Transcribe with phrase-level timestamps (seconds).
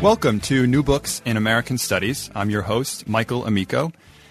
[0.00, 2.30] Welcome to New Books in American Studies.
[2.32, 3.90] I'm your host, Michael Amico.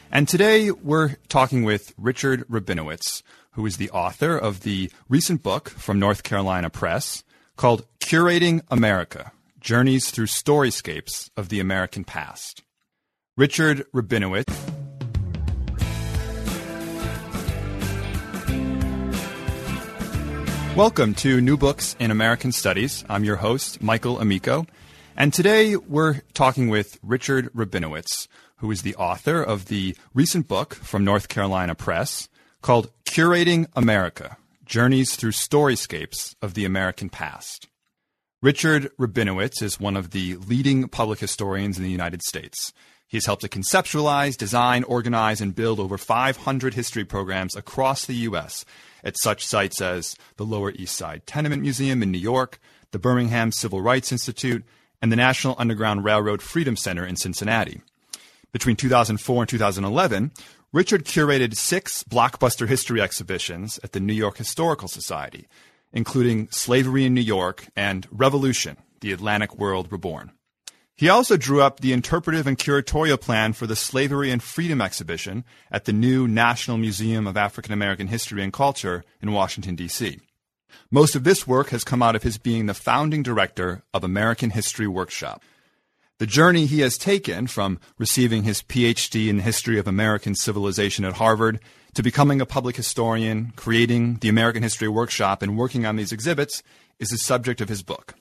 [0.10, 3.22] And today we're talking with Richard Rabinowitz,
[3.52, 7.26] who is the author of the recent book from North Carolina Press
[7.58, 12.64] called Curating America Journeys Through Storyscapes of the American Past.
[13.36, 14.46] Richard Rabinowitz.
[20.78, 23.04] Welcome to New Books in American Studies.
[23.10, 24.66] I'm your host, Michael Amico.
[25.20, 30.76] And today we're talking with Richard Rabinowitz, who is the author of the recent book
[30.76, 32.30] from North Carolina Press
[32.62, 37.68] called Curating America Journeys Through Storyscapes of the American Past.
[38.44, 42.72] Richard Rabinowitz is one of the leading public historians in the United States.
[43.08, 48.14] He has helped to conceptualize, design, organize, and build over 500 history programs across the
[48.14, 48.66] U.S.
[49.04, 52.60] at such sites as the Lower East Side Tenement Museum in New York,
[52.92, 54.64] the Birmingham Civil Rights Institute,
[55.02, 57.82] and the National Underground Railroad Freedom Center in Cincinnati.
[58.52, 60.32] Between 2004 and 2011,
[60.74, 65.48] Richard curated six blockbuster history exhibitions at the New York Historical Society,
[65.94, 70.32] including Slavery in New York and Revolution, the Atlantic World Reborn.
[70.96, 75.46] He also drew up the interpretive and curatorial plan for the Slavery and Freedom exhibition
[75.72, 80.20] at the new National Museum of African American History and Culture in Washington, D.C.
[80.92, 84.52] Most of this work has come out of his being the founding director of American
[84.52, 85.44] History Workshop.
[86.20, 91.06] The journey he has taken from receiving his PhD in the history of American civilization
[91.06, 91.60] at Harvard
[91.94, 96.64] to becoming a public historian, creating the American History Workshop, and working on these exhibits
[97.00, 98.16] is the subject of his book.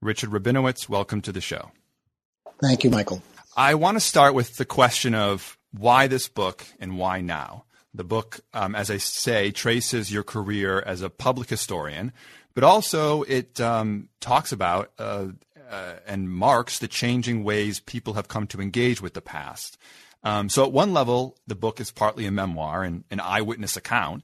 [0.00, 1.70] Richard Rabinowitz, welcome to the show.
[2.60, 3.22] Thank you, Michael.
[3.56, 7.64] I want to start with the question of why this book and why now?
[7.96, 12.12] The book, um, as I say, traces your career as a public historian,
[12.54, 15.28] but also it um, talks about uh,
[15.70, 19.78] uh, and marks the changing ways people have come to engage with the past.
[20.22, 24.22] Um, so, at one level, the book is partly a memoir and an eyewitness account,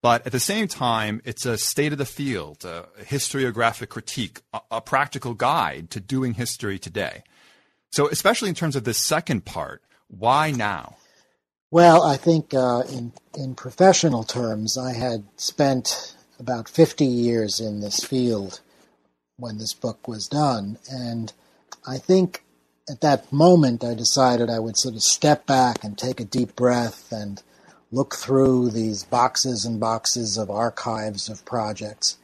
[0.00, 4.60] but at the same time, it's a state of the field, a historiographic critique, a,
[4.70, 7.22] a practical guide to doing history today.
[7.92, 10.96] So, especially in terms of the second part, why now?
[11.72, 17.80] Well, I think uh, in in professional terms, I had spent about 50 years in
[17.80, 18.60] this field
[19.38, 21.32] when this book was done, and
[21.86, 22.44] I think
[22.90, 26.54] at that moment I decided I would sort of step back and take a deep
[26.56, 27.42] breath and
[27.90, 32.18] look through these boxes and boxes of archives of projects.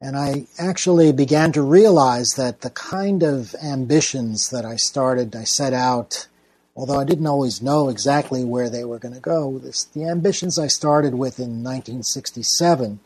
[0.00, 5.44] And I actually began to realize that the kind of ambitions that I started, I
[5.44, 6.28] set out
[6.76, 9.58] although I didn't always know exactly where they were going to go.
[9.58, 13.00] This, the ambitions I started with in 1967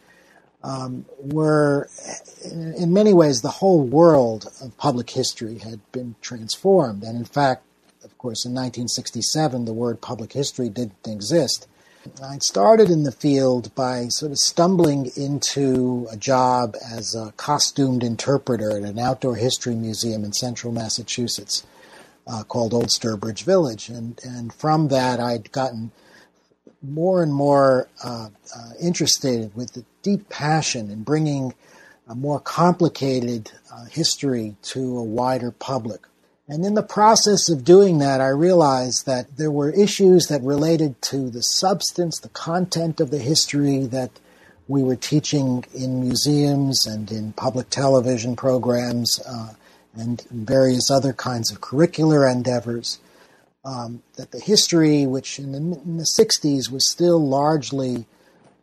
[0.63, 1.89] um, were,
[2.45, 7.03] in, in, many ways, the whole world of public history had been transformed.
[7.03, 7.65] And in fact,
[8.03, 11.67] of course, in 1967, the word public history didn't exist.
[12.23, 18.05] I started in the field by sort of stumbling into a job as a costumed
[18.05, 21.65] interpreter at an outdoor history museum in central Massachusetts
[22.27, 25.93] uh, called Old Sturbridge Village, and and from that I'd gotten
[26.83, 31.55] more and more uh, uh, interested with the deep passion in bringing
[32.07, 36.03] a more complicated uh, history to a wider public.
[36.47, 41.01] And in the process of doing that, I realized that there were issues that related
[41.03, 44.11] to the substance, the content of the history that
[44.69, 49.55] we were teaching in museums and in public television programs uh,
[49.97, 52.99] and various other kinds of curricular endeavors.
[53.65, 58.05] Um, that the history, which in the, in the 60s was still largely,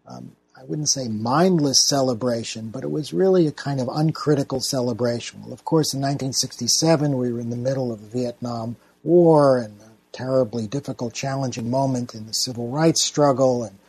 [0.07, 5.42] um, I wouldn't say mindless celebration, but it was really a kind of uncritical celebration.
[5.42, 9.81] Well, of course, in 1967, we were in the middle of the Vietnam War and
[9.81, 13.80] a terribly difficult, challenging moment in the civil rights struggle, and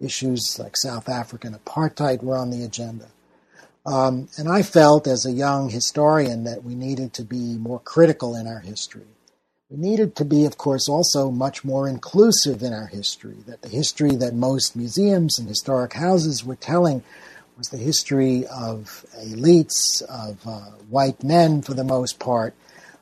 [0.00, 3.08] issues like South African apartheid were on the agenda.
[3.84, 8.36] Um, and I felt as a young historian that we needed to be more critical
[8.36, 9.06] in our history.
[9.68, 13.68] We needed to be, of course, also much more inclusive in our history, that the
[13.68, 17.02] history that most museums and historic houses were telling
[17.56, 22.54] was the history of elites, of uh, white men for the most part.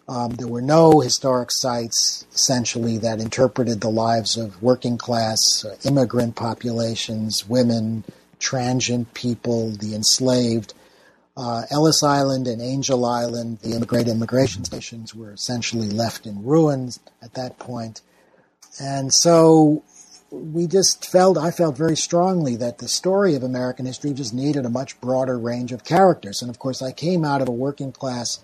[0.09, 5.77] Um, there were no historic sites, essentially, that interpreted the lives of working class, uh,
[5.85, 8.05] immigrant populations, women,
[8.40, 10.75] transient people, the enslaved.
[11.37, 16.98] Uh, Ellis Island and Angel Island, the great immigration stations, were essentially left in ruins
[17.22, 18.02] at that point.
[18.81, 19.84] And so
[20.31, 24.64] we just felt, I felt very strongly that the story of American history just needed
[24.64, 26.43] a much broader range of characters.
[26.43, 28.43] And of course, I came out of a working class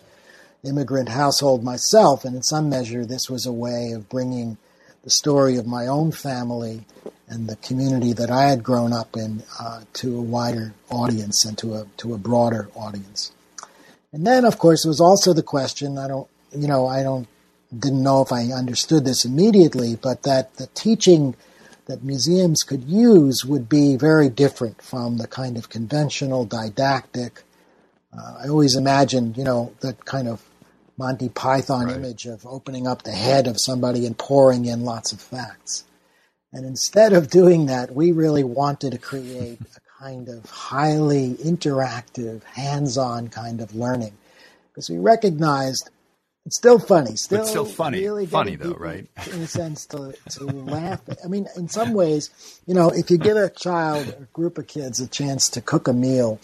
[0.65, 4.59] immigrant household myself, and in some measure, this was a way of bringing
[5.05, 6.85] the story of my own family
[7.29, 11.59] and the community that I had grown up in uh, to a wider audience and
[11.59, 13.33] to a to a broader audience.
[14.13, 15.99] And then, of course, it was also the question.
[15.99, 17.29] I don't, you know, I don't
[17.77, 21.35] didn't know if I understood this immediately, but that the teaching
[21.87, 27.43] that museums could use would be very different from the kind of conventional didactic.
[28.17, 30.43] Uh, I always imagined, you know, that kind of
[30.99, 31.97] Monty Python right.
[31.97, 35.85] image of opening up the head of somebody and pouring in lots of facts.
[36.53, 42.43] And instead of doing that, we really wanted to create a kind of highly interactive,
[42.45, 44.17] hands on kind of learning.
[44.73, 45.91] Because we recognized
[46.47, 47.17] it's still funny.
[47.17, 48.01] Still, but still funny.
[48.01, 49.09] Really funny though, right?
[49.33, 51.01] In a sense, to to laugh.
[51.25, 52.31] I mean, in some ways,
[52.67, 55.89] you know, if you give a child, a group of kids, a chance to cook
[55.89, 56.39] a meal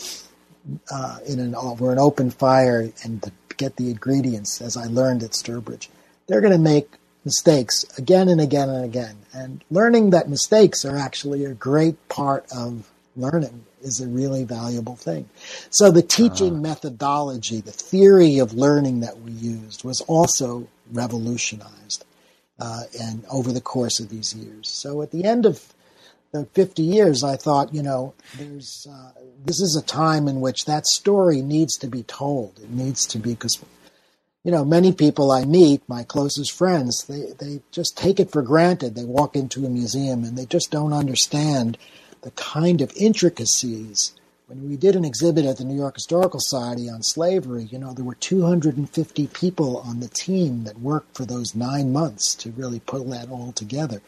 [0.90, 5.22] uh, in an over an open fire and to get the ingredients, as I learned
[5.22, 5.88] at Sturbridge,
[6.26, 6.90] they're going to make
[7.24, 9.16] mistakes again and again and again.
[9.32, 14.96] And learning that mistakes are actually a great part of learning is a really valuable
[14.96, 15.28] thing.
[15.70, 22.04] So the teaching uh, methodology, the theory of learning that we used was also revolutionized
[22.58, 24.69] uh, and over the course of these years.
[24.69, 25.74] So at the end of
[26.32, 29.10] the 50 years, I thought, you know, there's uh,
[29.44, 32.58] this is a time in which that story needs to be told.
[32.62, 33.62] It needs to be because
[34.44, 38.43] you know, many people I meet, my closest friends, they, they just take it for
[38.43, 38.94] granted.
[38.94, 41.79] They walk into a museum and they just don't understand
[42.23, 44.12] the kind of intricacies.
[44.49, 47.93] When we did an exhibit at the New York Historical Society on slavery, you know,
[47.93, 52.81] there were 250 people on the team that worked for those nine months to really
[52.81, 54.03] put that all together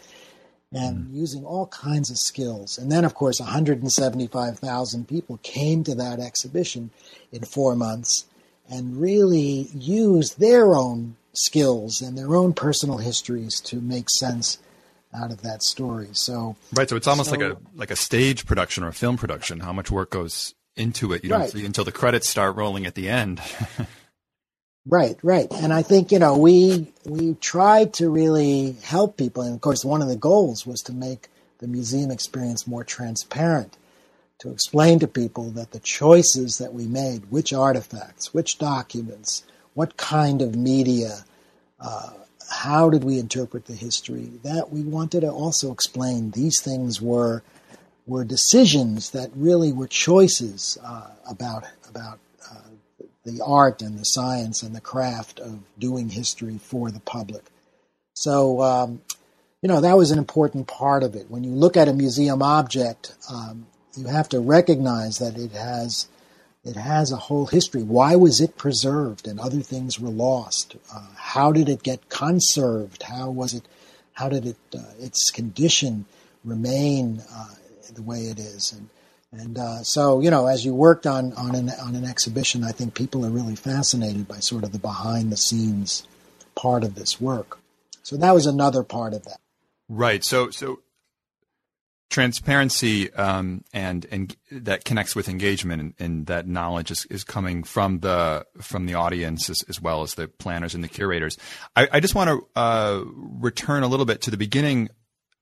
[0.73, 1.15] and mm.
[1.15, 2.77] using all kinds of skills.
[2.77, 6.91] And then, of course, 175,000 people came to that exhibition
[7.31, 8.27] in four months
[8.69, 14.59] and really use their own skills and their own personal histories to make sense
[15.15, 16.09] out of that story.
[16.13, 19.17] So right, so it's almost so, like a like a stage production or a film
[19.17, 19.61] production.
[19.61, 21.23] How much work goes into it?
[21.23, 21.51] You don't right.
[21.51, 23.41] see until the credits start rolling at the end.
[24.87, 29.55] right, right, and I think you know we we tried to really help people, and
[29.55, 31.29] of course one of the goals was to make
[31.59, 33.77] the museum experience more transparent.
[34.41, 39.45] To explain to people that the choices that we made, which artifacts, which documents,
[39.75, 41.25] what kind of media,
[41.81, 42.11] uh,
[42.51, 44.31] how did we interpret the history?
[44.43, 47.43] That we wanted to also explain these things were
[48.07, 52.19] were decisions that really were choices uh, about about
[52.51, 57.45] uh, the art and the science and the craft of doing history for the public.
[58.15, 59.01] So um,
[59.63, 61.31] you know that was an important part of it.
[61.31, 66.09] When you look at a museum object, um, you have to recognize that it has
[66.65, 67.83] it has a whole history.
[67.83, 70.77] Why was it preserved and other things were lost?
[70.93, 73.03] Uh, how did it get conserved?
[73.03, 73.65] How was it?
[74.15, 76.07] How did it uh, its condition
[76.45, 77.55] remain uh,
[77.93, 78.73] the way it is?
[78.73, 78.89] And
[79.33, 82.73] and uh, so you know, as you worked on on an on an exhibition, I
[82.73, 86.07] think people are really fascinated by sort of the behind the scenes
[86.55, 87.59] part of this work.
[88.03, 89.39] So that was another part of that.
[89.89, 90.25] Right.
[90.25, 90.81] So so
[92.15, 97.65] transparency um, and and that connects with engagement and, and, that knowledge is, is coming
[97.65, 101.37] from the from the audience as, as well as the planners and the curators.
[101.75, 104.91] I, I just want to uh, return a little bit to the beginning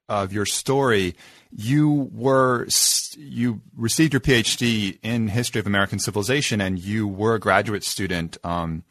[0.09, 1.15] of your story.
[1.51, 2.67] You were
[3.19, 8.39] you received your PhD in history of American civilization, and you were a graduate student
[8.45, 8.83] um,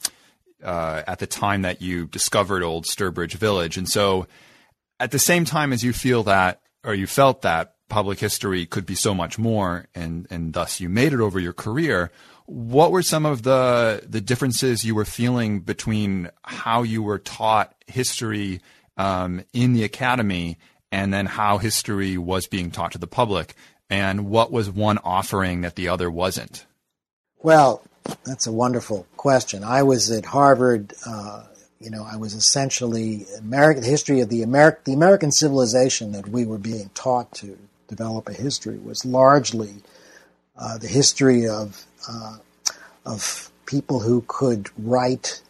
[0.63, 4.27] uh, at the time that you discovered Old Sturbridge Village, and so
[4.99, 8.85] at the same time as you feel that or you felt that public history could
[8.85, 12.09] be so much more and and thus you made it over your career
[12.51, 17.73] what were some of the the differences you were feeling between how you were taught
[17.87, 18.61] history
[18.97, 20.57] um, in the academy
[20.91, 23.55] and then how history was being taught to the public?
[23.89, 26.65] And what was one offering that the other wasn't?
[27.41, 27.83] Well
[28.25, 29.63] that's a wonderful question.
[29.63, 31.43] I was at harvard uh,
[31.81, 36.45] you know, I was essentially American history of the American the American civilization that we
[36.45, 37.57] were being taught to
[37.87, 39.73] develop a history was largely
[40.57, 42.37] uh, the history of uh,
[43.05, 45.41] of people who could write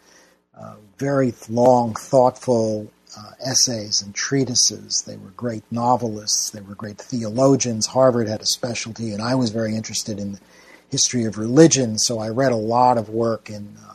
[0.57, 5.01] uh, very long, thoughtful uh, essays and treatises.
[5.01, 6.51] They were great novelists.
[6.51, 7.87] They were great theologians.
[7.87, 10.39] Harvard had a specialty, and I was very interested in the
[10.89, 13.90] history of religion, so I read a lot of work in uh,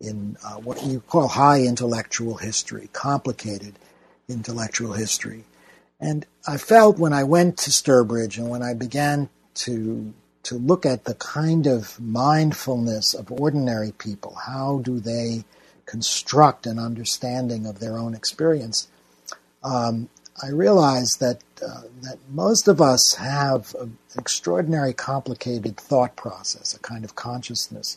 [0.00, 3.78] in uh, what you call high intellectual history, complicated
[4.28, 5.44] intellectual history.
[5.98, 10.12] And I felt when I went to Sturbridge and when I began to
[10.42, 15.44] to look at the kind of mindfulness of ordinary people, how do they
[15.86, 18.86] construct an understanding of their own experience?
[19.64, 20.08] Um,
[20.40, 26.78] I realized that uh, that most of us have an extraordinary complicated thought process, a
[26.78, 27.96] kind of consciousness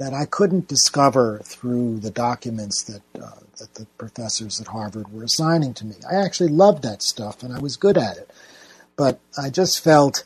[0.00, 5.24] that I couldn't discover through the documents that uh, that the professors at Harvard were
[5.24, 5.94] assigning to me.
[6.10, 8.30] I actually loved that stuff and I was good at it,
[8.96, 10.24] but I just felt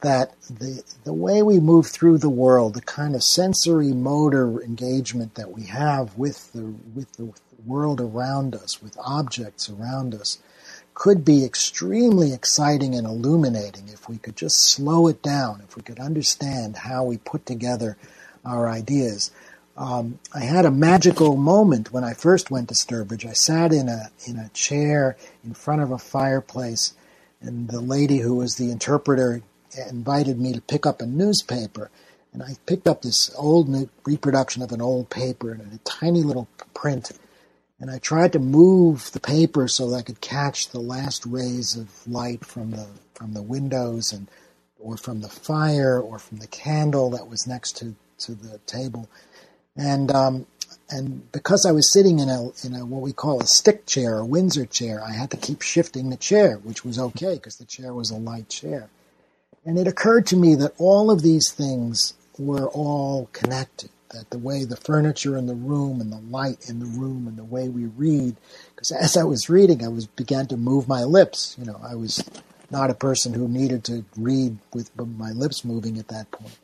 [0.00, 5.34] that the the way we move through the world, the kind of sensory motor engagement
[5.34, 7.32] that we have with the with the
[7.66, 10.38] world around us, with objects around us,
[10.94, 15.82] could be extremely exciting and illuminating if we could just slow it down, if we
[15.82, 17.96] could understand how we put together
[18.46, 19.30] our ideas.
[19.76, 23.28] Um, I had a magical moment when I first went to Sturbridge.
[23.28, 26.94] I sat in a in a chair in front of a fireplace,
[27.42, 29.42] and the lady who was the interpreter
[29.90, 31.90] invited me to pick up a newspaper.
[32.32, 33.68] And I picked up this old
[34.04, 37.12] reproduction of an old paper in a tiny little print.
[37.78, 41.76] And I tried to move the paper so that I could catch the last rays
[41.76, 44.28] of light from the from the windows and
[44.78, 49.08] or from the fire or from the candle that was next to to the table,
[49.76, 50.46] and um,
[50.90, 54.18] and because I was sitting in a in a what we call a stick chair,
[54.18, 57.64] a Windsor chair, I had to keep shifting the chair, which was okay because the
[57.64, 58.88] chair was a light chair.
[59.64, 63.90] And it occurred to me that all of these things were all connected.
[64.10, 67.36] That the way the furniture in the room and the light in the room and
[67.36, 68.36] the way we read,
[68.74, 71.56] because as I was reading, I was began to move my lips.
[71.58, 72.24] You know, I was
[72.70, 76.56] not a person who needed to read with my lips moving at that point.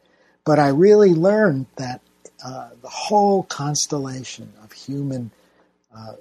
[0.45, 2.01] But I really learned that
[2.45, 5.31] uh, the whole constellation of human
[5.97, 6.15] uh,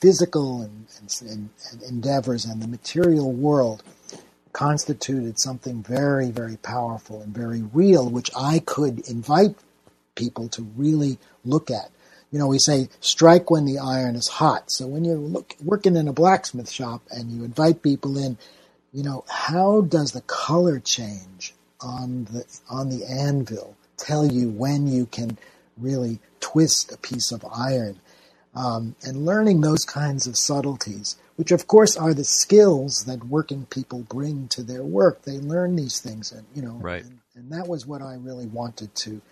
[0.00, 0.86] physical and,
[1.20, 3.82] and, and, endeavors and the material world
[4.52, 9.54] constituted something very, very powerful and very real, which I could invite
[10.16, 11.90] people to really look at.
[12.32, 14.70] You know, we say strike when the iron is hot.
[14.70, 18.38] So when you're look, working in a blacksmith shop and you invite people in,
[18.92, 24.86] you know, how does the color change on the on the anvil tell you when
[24.86, 25.38] you can
[25.76, 28.00] really twist a piece of iron.
[28.52, 33.66] Um, and learning those kinds of subtleties, which of course are the skills that working
[33.66, 35.22] people bring to their work.
[35.22, 37.04] They learn these things, and you know, right.
[37.04, 39.22] and, and that was what I really wanted to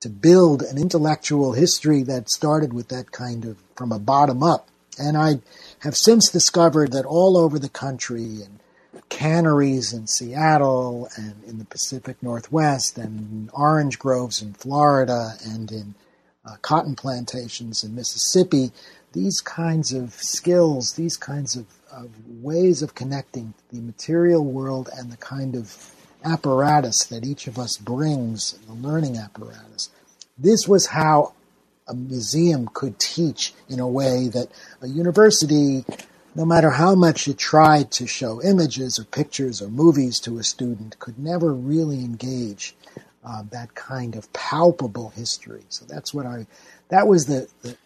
[0.00, 4.68] to build an intellectual history that started with that kind of from a bottom up.
[4.96, 5.40] And I
[5.80, 8.60] have since discovered that all over the country and
[9.08, 15.94] canneries in Seattle and in the Pacific Northwest and orange groves in Florida and in
[16.44, 18.70] uh, cotton plantations in Mississippi,
[19.12, 22.10] these kinds of skills, these kinds of, of
[22.42, 27.76] ways of connecting the material world and the kind of apparatus that each of us
[27.76, 29.90] brings, the learning apparatus.
[30.36, 31.32] This was how
[31.86, 34.48] a museum could teach in a way that
[34.82, 35.84] a university
[36.38, 40.44] no matter how much you tried to show images or pictures or movies to a
[40.44, 42.76] student, could never really engage
[43.24, 45.64] uh, that kind of palpable history.
[45.68, 46.46] So that's what I,
[46.90, 47.76] that was the, the,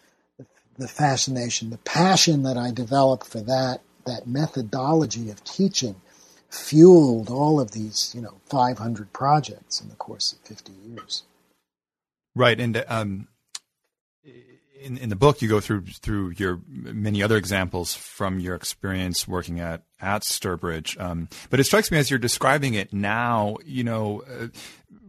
[0.77, 5.95] the fascination, the passion that I developed for that, that methodology of teaching
[6.47, 11.23] fueled all of these, you know, 500 projects in the course of 50 years.
[12.35, 12.59] Right.
[12.59, 13.29] And um,
[14.83, 19.27] in, in the book, you go through through your many other examples from your experience
[19.27, 20.99] working at at Sturbridge.
[20.99, 24.47] Um, but it strikes me as you're describing it now, you know, uh,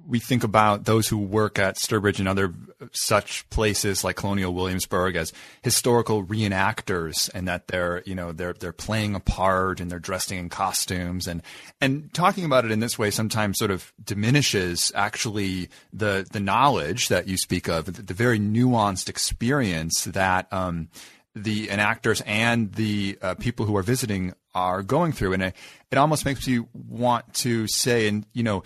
[0.06, 2.54] we think about those who work at Sturbridge and other
[2.92, 5.32] such places like Colonial Williamsburg as
[5.62, 10.38] historical reenactors, and that they're you know they're they're playing a part and they're dressing
[10.38, 11.42] in costumes, and
[11.80, 17.08] and talking about it in this way sometimes sort of diminishes actually the the knowledge
[17.08, 20.52] that you speak of, the, the very nuanced experience that.
[20.52, 20.88] Um,
[21.36, 25.56] the enactors and the uh, people who are visiting are going through, and it,
[25.90, 28.62] it almost makes you want to say, and you know,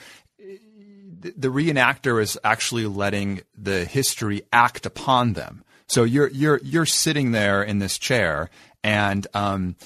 [1.20, 5.64] the reenactor is actually letting the history act upon them.
[5.88, 8.50] So you're you're you're sitting there in this chair,
[8.84, 9.76] and um,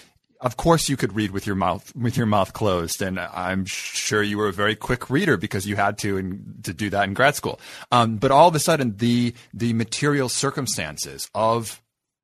[0.42, 3.00] of course you could read with your mouth with your mouth closed.
[3.00, 6.74] And i'm sure you were a very quick reader because you had to and to
[6.74, 7.60] do that in grad school.
[7.90, 11.80] Um, but all of a sudden the the material circumstances of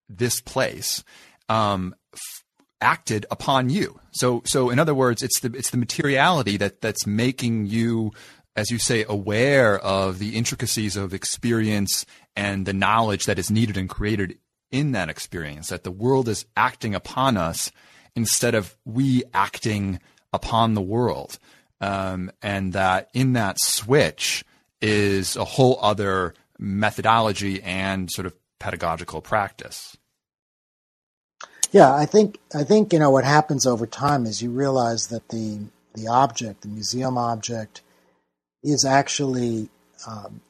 [0.09, 1.05] this place
[1.49, 2.45] um, f-
[2.81, 4.01] acted upon you.
[4.11, 8.13] So so in other words it's the it's the materiality that that's making you
[8.59, 13.77] as you say aware of the intricacies of experience and the knowledge that is needed
[13.77, 14.37] and created
[14.73, 17.71] in that experience that the world is acting upon us
[18.17, 20.01] instead of we acting
[20.33, 21.39] upon the world.
[21.81, 24.45] Um, and that in that switch
[24.83, 29.97] is a whole other methodology and sort of pedagogical practice.
[31.71, 35.29] Yeah, I think I think you know what happens over time is you realize that
[35.29, 35.61] the
[35.95, 37.83] the object, the museum object,
[38.63, 39.69] is actually
[40.07, 40.41] um,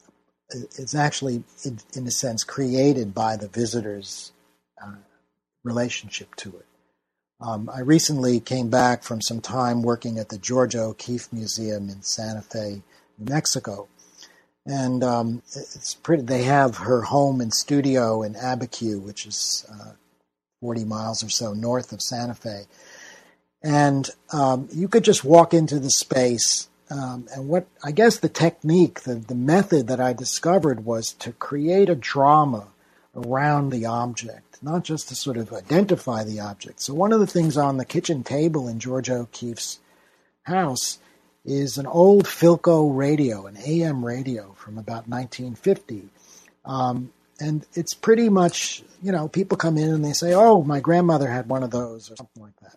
[0.51, 4.33] is actually in, in, a sense created by the visitor's
[4.83, 4.95] uh,
[5.63, 6.67] relationship to it.
[7.41, 12.03] Um, I recently came back from some time working at the Georgia O'Keeffe Museum in
[12.03, 12.83] Santa Fe,
[13.19, 13.89] New Mexico,
[14.67, 16.25] and um, it's pretty.
[16.25, 19.93] They have her home and studio in Abiquiu, which is uh,
[20.61, 22.65] 40 miles or so north of Santa Fe,
[23.63, 26.69] and um, you could just walk into the space.
[26.91, 31.33] Um, and what I guess the technique, the, the method that I discovered was to
[31.33, 32.69] create a drama
[33.15, 36.81] around the object not just to sort of identify the object.
[36.81, 39.79] So one of the things on the kitchen table in Georgia O'Keeffe's
[40.43, 40.99] house
[41.45, 46.09] is an old Philco radio, an AM radio from about 1950.
[46.65, 50.81] Um, and it's pretty much, you know, people come in and they say, oh, my
[50.81, 52.77] grandmother had one of those or something like that.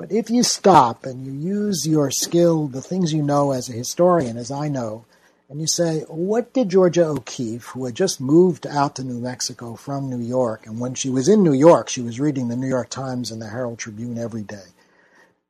[0.00, 3.74] But if you stop and you use your skill, the things you know as a
[3.74, 5.04] historian, as I know,
[5.50, 9.74] and you say, what did Georgia O'Keeffe, who had just moved out to New Mexico
[9.74, 12.66] from New York, and when she was in New York, she was reading the New
[12.66, 14.68] York Times and the Herald Tribune every day.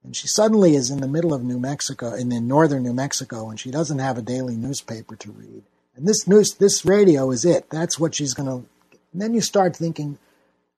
[0.03, 3.51] And she suddenly is in the middle of New Mexico, in the northern New Mexico,
[3.51, 5.63] and she doesn't have a daily newspaper to read.
[5.95, 7.71] And this news, this radio is it.
[7.71, 8.69] That's what she's going to.
[9.13, 10.19] And then you start thinking,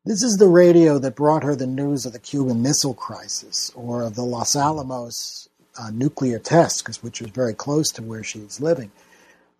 [0.04, 4.02] this is the radio that brought her the news of the Cuban Missile Crisis or
[4.02, 5.48] of the Los Alamos
[5.78, 8.90] uh, nuclear test, which was very close to where she's living.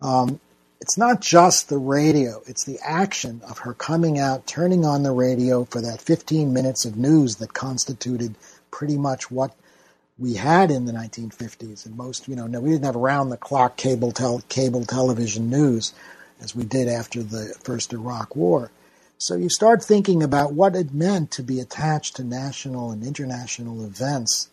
[0.01, 0.41] Um,
[0.81, 5.13] it's not just the radio, it's the action of her coming out, turning on the
[5.13, 8.35] radio for that 15 minutes of news that constituted
[8.69, 9.55] pretty much what
[10.19, 11.85] we had in the 1950s.
[11.85, 15.49] And most, you know, no, we didn't have around the clock cable, tel- cable television
[15.49, 15.93] news
[16.41, 18.69] as we did after the first Iraq War.
[19.23, 23.85] So you start thinking about what it meant to be attached to national and international
[23.85, 24.49] events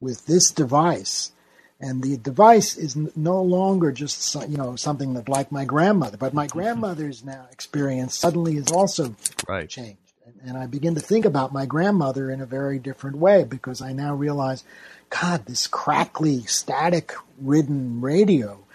[0.00, 1.32] with this device.
[1.80, 6.32] And the device is no longer just you know something that like my grandmother but
[6.32, 6.58] my mm-hmm.
[6.58, 9.14] grandmother's now experience suddenly is also
[9.46, 9.68] right.
[9.68, 9.98] changed.
[10.24, 13.82] And, and i begin to think about my grandmother in a very different way because
[13.82, 14.64] i now realize
[15.10, 18.66] god this crackly static ridden radio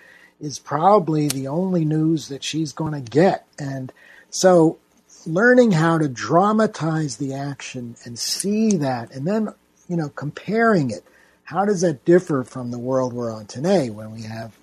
[0.42, 3.46] is probably the only news that she's going to get.
[3.60, 3.94] And
[4.32, 4.80] so
[5.28, 9.54] learning how to dramatize the action and see that and then
[9.88, 11.04] you know comparing it.
[11.44, 14.54] How does that differ from the world we're on today when we have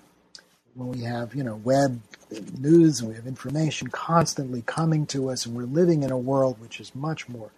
[0.75, 2.01] when we have you know web
[2.59, 6.59] news and we have information constantly coming to us and we're living in a world
[6.61, 7.51] which is much more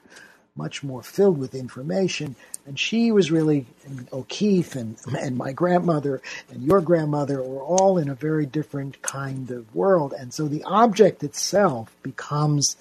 [0.56, 2.36] much more filled with information
[2.66, 3.66] and she was really
[4.12, 9.50] O'Keeffe and and my grandmother and your grandmother were all in a very different kind
[9.52, 12.76] of world and so the object itself becomes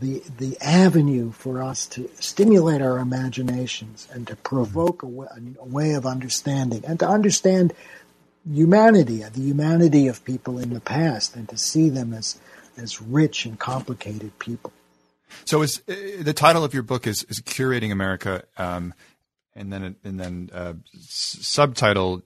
[0.00, 5.26] the the avenue for us to stimulate our imaginations and to provoke a way,
[5.58, 7.72] a way of understanding and to understand
[8.48, 12.38] humanity, the humanity of people in the past, and to see them as
[12.76, 14.72] as rich and complicated people.
[15.44, 18.94] So, is uh, the title of your book is, is curating America, um,
[19.54, 22.22] and then and then uh, s- subtitle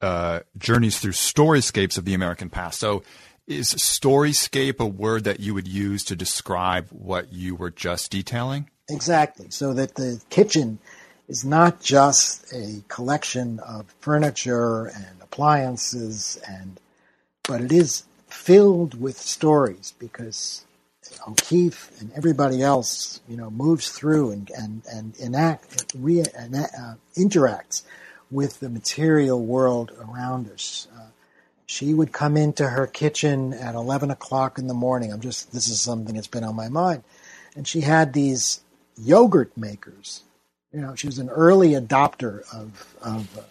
[0.00, 2.78] uh, journeys through storyscapes of the American past.
[2.78, 3.02] So,
[3.46, 8.68] is storyscape a word that you would use to describe what you were just detailing?
[8.88, 9.50] Exactly.
[9.50, 10.78] So that the kitchen
[11.28, 16.80] is not just a collection of furniture and appliances and
[17.46, 20.64] but it is filled with stories because
[21.26, 27.82] O'Keeffe and everybody else, you know, moves through and and and enact, re, uh, interacts
[28.30, 30.86] with the material world around us.
[30.94, 31.06] Uh,
[31.66, 35.12] she would come into her kitchen at 11 o'clock in the morning.
[35.12, 37.02] I'm just, this is something that's been on my mind.
[37.56, 38.60] And she had these
[38.96, 40.22] yogurt makers.
[40.72, 43.46] You know, she was an early adopter of, of,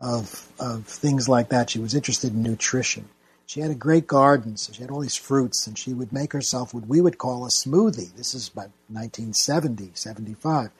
[0.00, 1.70] of, of things like that.
[1.70, 3.08] She was interested in nutrition.
[3.48, 6.34] She had a great garden, so she had all these fruits, and she would make
[6.34, 8.14] herself what we would call a smoothie.
[8.14, 10.70] This is about 1970, 75.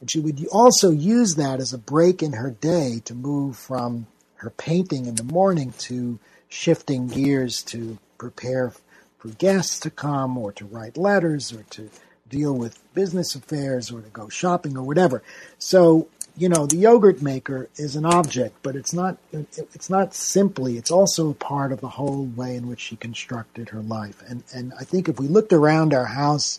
[0.00, 4.06] And she would also use that as a break in her day to move from
[4.36, 8.72] her painting in the morning to shifting gears to prepare
[9.18, 11.90] for guests to come or to write letters or to
[12.28, 15.24] deal with business affairs or to go shopping or whatever.
[15.58, 16.06] So,
[16.36, 20.90] you know, the yogurt maker is an object, but it's not it's not simply, it's
[20.90, 24.22] also a part of the whole way in which she constructed her life.
[24.26, 26.58] And and I think if we looked around our house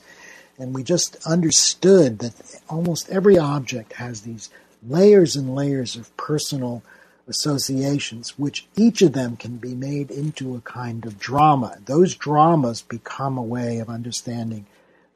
[0.59, 4.49] and we just understood that almost every object has these
[4.87, 6.83] layers and layers of personal
[7.27, 11.77] associations, which each of them can be made into a kind of drama.
[11.85, 14.65] Those dramas become a way of understanding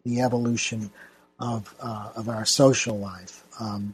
[0.03, 0.89] the evolution
[1.39, 3.43] of uh, of our social life.
[3.59, 3.93] Um,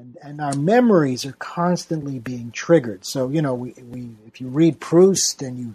[0.00, 3.04] and, and our memories are constantly being triggered.
[3.04, 5.74] So you know, we, we if you read Proust and you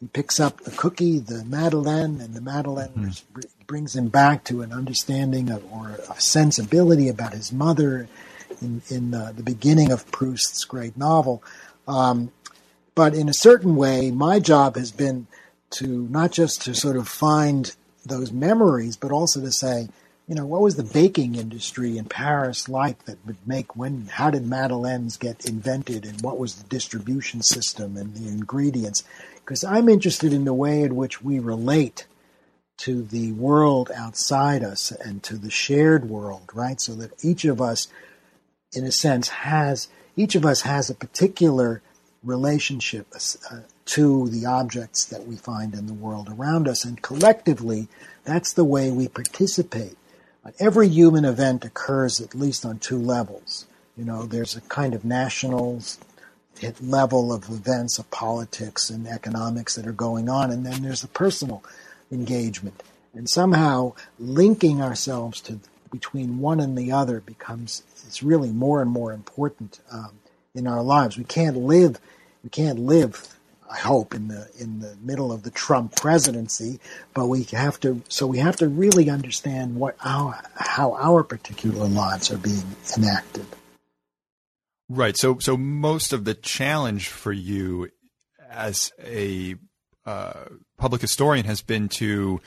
[0.00, 3.40] he picks up the cookie, the Madeleine, and the Madeleine mm-hmm.
[3.68, 8.08] brings him back to an understanding of, or a sensibility about his mother
[8.60, 11.40] in, in uh, the beginning of Proust's great novel.
[11.86, 12.32] Um,
[12.96, 15.28] but in a certain way, my job has been
[15.70, 17.72] to not just to sort of find
[18.04, 19.88] those memories, but also to say,
[20.28, 24.30] you know, what was the baking industry in Paris like that would make when, how
[24.30, 29.02] did Madeleines get invented and what was the distribution system and the ingredients?
[29.36, 32.06] Because I'm interested in the way in which we relate
[32.78, 36.80] to the world outside us and to the shared world, right?
[36.80, 37.88] So that each of us,
[38.72, 41.82] in a sense, has, each of us has a particular
[42.22, 43.08] relationship
[43.50, 46.84] uh, to the objects that we find in the world around us.
[46.84, 47.88] And collectively,
[48.24, 49.96] that's the way we participate.
[50.58, 53.66] Every human event occurs at least on two levels.
[53.96, 55.82] You know, there's a kind of national
[56.80, 61.08] level of events of politics and economics that are going on, and then there's the
[61.08, 61.62] personal
[62.10, 62.82] engagement.
[63.14, 68.90] And somehow linking ourselves to between one and the other becomes it's really more and
[68.90, 70.12] more important um,
[70.54, 71.18] in our lives.
[71.18, 72.00] We can't live
[72.42, 73.36] we can't live
[73.72, 76.78] I hope in the in the middle of the Trump presidency,
[77.14, 81.86] but we have to so we have to really understand what our how our particular
[81.86, 83.46] lives are being enacted.
[84.88, 85.16] Right.
[85.16, 87.88] So so most of the challenge for you
[88.50, 89.56] as a
[90.04, 90.44] uh,
[90.76, 92.40] public historian has been to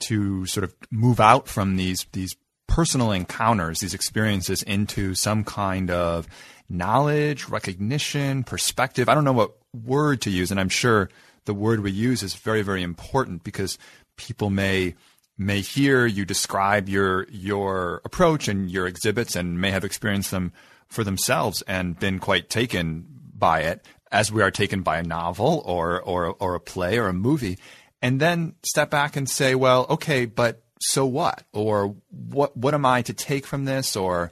[0.00, 2.34] to sort of move out from these these
[2.66, 6.26] personal encounters, these experiences into some kind of
[6.70, 9.08] knowledge, recognition, perspective.
[9.08, 11.10] I don't know what word to use, and I'm sure
[11.44, 13.76] the word we use is very, very important because
[14.16, 14.94] people may
[15.36, 20.52] may hear you describe your your approach and your exhibits and may have experienced them
[20.88, 25.62] for themselves and been quite taken by it as we are taken by a novel
[25.64, 27.58] or or or a play or a movie
[28.02, 32.84] and then step back and say well okay but so what or what what am
[32.84, 34.30] i to take from this or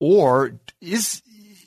[0.00, 1.20] or is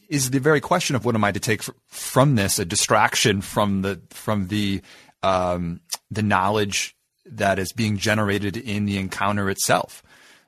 [0.10, 3.82] is the very question of what am I to take from this a distraction from
[3.82, 4.82] the from the
[5.24, 10.04] um, the knowledge that is being generated in the encounter itself.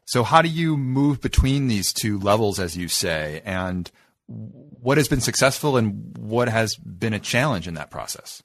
[0.05, 3.91] So how do you move between these two levels, as you say, and
[4.27, 8.43] what has been successful and what has been a challenge in that process?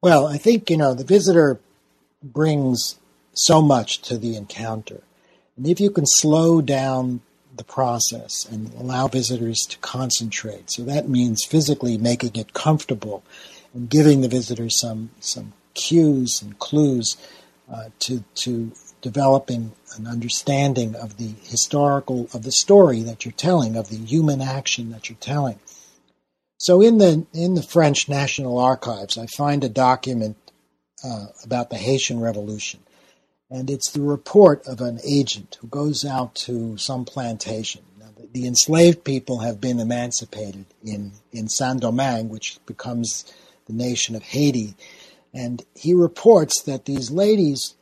[0.00, 1.60] Well, I think you know the visitor
[2.22, 2.98] brings
[3.34, 5.02] so much to the encounter,
[5.56, 7.20] and if you can slow down
[7.62, 10.70] the process and allow visitors to concentrate.
[10.70, 13.22] So that means physically making it comfortable
[13.72, 17.16] and giving the visitors some some cues and clues
[17.72, 23.76] uh, to to developing an understanding of the historical of the story that you're telling
[23.76, 25.60] of the human action that you're telling.
[26.58, 30.36] So in the in the French National Archives, I find a document
[31.04, 32.80] uh, about the Haitian Revolution
[33.52, 37.82] and it's the report of an agent who goes out to some plantation.
[38.00, 43.30] Now, the, the, enslaved people have been emancipated in, in Saint Domingue, which becomes
[43.66, 44.74] the nation of Haiti.
[45.34, 47.74] And he reports that these ladies,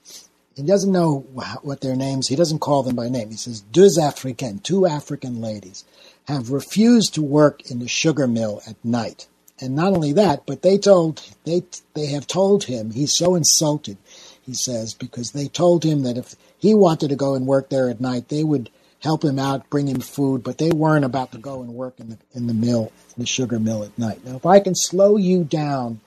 [0.57, 1.21] he doesn't know
[1.63, 3.31] what their names, he doesn't call them by name.
[3.31, 5.85] He says, deux Africaines, two African ladies,
[6.25, 9.29] have refused to work in the sugar mill at night.
[9.61, 11.63] And not only that, but they told, they,
[11.95, 13.99] they have told him, he's so insulted
[14.45, 17.89] he says, because they told him that if he wanted to go and work there
[17.89, 21.39] at night, they would help him out, bring him food, but they weren't about to
[21.39, 24.25] go and work in the in the mill, the sugar mill at night.
[24.25, 26.01] Now, if I can slow you down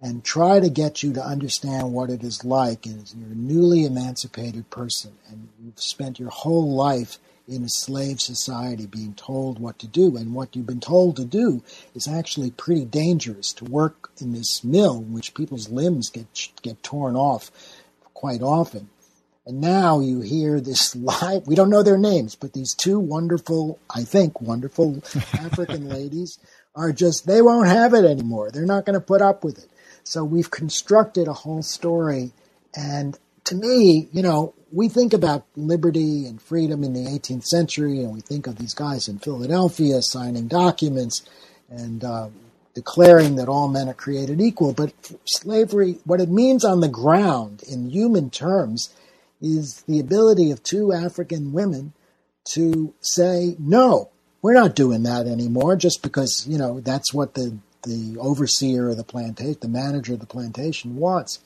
[0.00, 3.84] and try to get you to understand what it is like, as you're a newly
[3.84, 7.18] emancipated person and you've spent your whole life
[7.50, 10.16] in a slave society being told what to do.
[10.16, 11.62] And what you've been told to do
[11.94, 16.26] is actually pretty dangerous to work in this mill in which people's limbs get,
[16.62, 17.50] get torn off
[18.14, 18.88] quite often.
[19.46, 23.80] And now you hear this live, we don't know their names, but these two wonderful,
[23.94, 26.38] I think, wonderful African ladies
[26.76, 28.50] are just, they won't have it anymore.
[28.50, 29.68] They're not going to put up with it.
[30.04, 32.30] So we've constructed a whole story.
[32.76, 38.00] And to me, you know, we think about liberty and freedom in the 18th century,
[38.00, 41.22] and we think of these guys in Philadelphia signing documents
[41.68, 42.28] and uh,
[42.74, 44.72] declaring that all men are created equal.
[44.72, 44.92] But
[45.24, 48.94] slavery, what it means on the ground in human terms,
[49.40, 51.92] is the ability of two African women
[52.44, 54.10] to say, no,
[54.42, 58.96] we're not doing that anymore just because, you know, that's what the, the overseer of
[58.96, 61.38] the plantation, the manager of the plantation wants.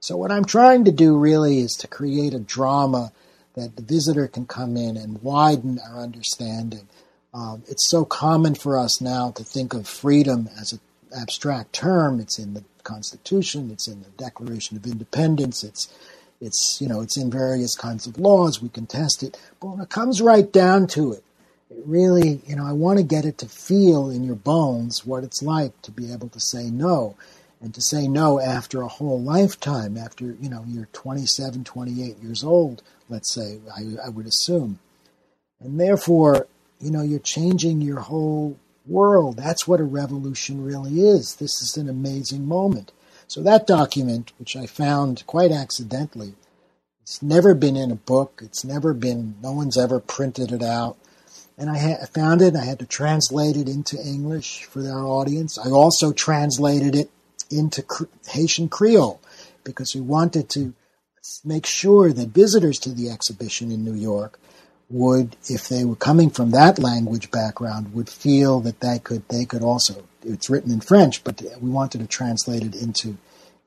[0.00, 3.12] So what I'm trying to do really is to create a drama
[3.54, 6.88] that the visitor can come in and widen our understanding.
[7.32, 10.80] Um, it's so common for us now to think of freedom as an
[11.18, 12.20] abstract term.
[12.20, 13.70] It's in the Constitution.
[13.70, 15.64] It's in the Declaration of Independence.
[15.64, 15.92] It's
[16.40, 18.62] it's you know it's in various kinds of laws.
[18.62, 21.24] We can test it, but when it comes right down to it,
[21.70, 25.24] it really you know I want to get it to feel in your bones what
[25.24, 27.16] it's like to be able to say no
[27.60, 32.44] and to say no after a whole lifetime after you know you're 27 28 years
[32.44, 34.78] old let's say I, I would assume.
[35.60, 36.46] And therefore
[36.80, 39.36] you know you're changing your whole world.
[39.36, 41.36] That's what a revolution really is.
[41.36, 42.92] This is an amazing moment.
[43.28, 46.34] So that document which i found quite accidentally
[47.06, 48.40] it's never been in a book.
[48.44, 50.96] It's never been no one's ever printed it out.
[51.56, 52.56] And I, found it.
[52.56, 55.56] I had to translate it into English for our audience.
[55.56, 57.08] I also translated it
[57.50, 57.84] into
[58.28, 59.20] Haitian Creole
[59.64, 60.74] because we wanted to
[61.44, 64.38] make sure that visitors to the exhibition in New York
[64.88, 69.44] would, if they were coming from that language background, would feel that they could they
[69.44, 70.04] could also.
[70.22, 73.16] It's written in French, but we wanted to translate it into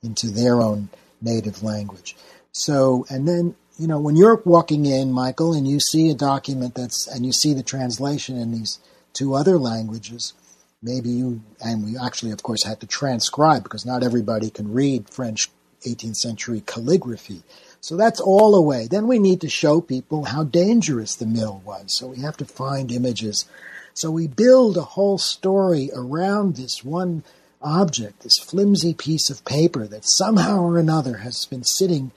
[0.01, 0.89] into their own
[1.21, 2.15] native language.
[2.51, 6.75] So, and then you know when you're walking in, Michael, and you see a document
[6.75, 8.79] that's and you see the translation in these
[9.11, 10.33] two other languages,
[10.81, 15.09] maybe you, and we actually, of course, had to transcribe because not everybody can read
[15.09, 15.49] French
[15.85, 17.43] 18th century calligraphy.
[17.81, 18.87] So that's all away.
[18.87, 21.97] Then we need to show people how dangerous the mill was.
[21.97, 23.45] So we have to find images.
[23.93, 27.23] So we build a whole story around this one
[27.61, 32.11] object, this flimsy piece of paper that somehow or another has been sitting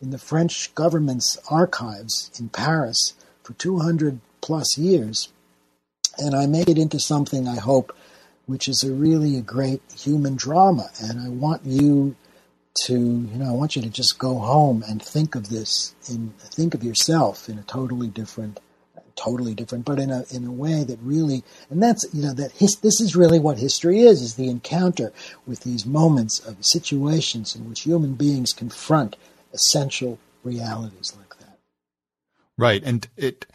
[0.00, 5.28] in the French government's archives in Paris for 200 plus years.
[6.18, 7.94] And I make it into something I hope
[8.46, 10.90] which is a really a great human drama.
[11.00, 12.16] And I want you
[12.84, 16.36] to, you know, I want you to just go home and think of this and
[16.38, 18.60] think of yourself in a totally different,
[19.16, 22.52] totally different, but in a in a way that really, and that's you know that
[22.52, 25.12] his, this is really what history is: is the encounter
[25.46, 29.16] with these moments of situations in which human beings confront
[29.52, 31.58] essential realities like that.
[32.58, 33.46] Right, and it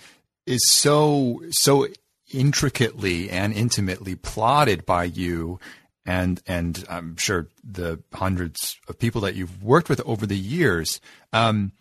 [0.47, 1.87] is so so
[2.33, 5.59] intricately and intimately plotted by you
[6.05, 10.99] and and I'm sure the hundreds of people that you've worked with over the years.
[11.31, 11.73] Um,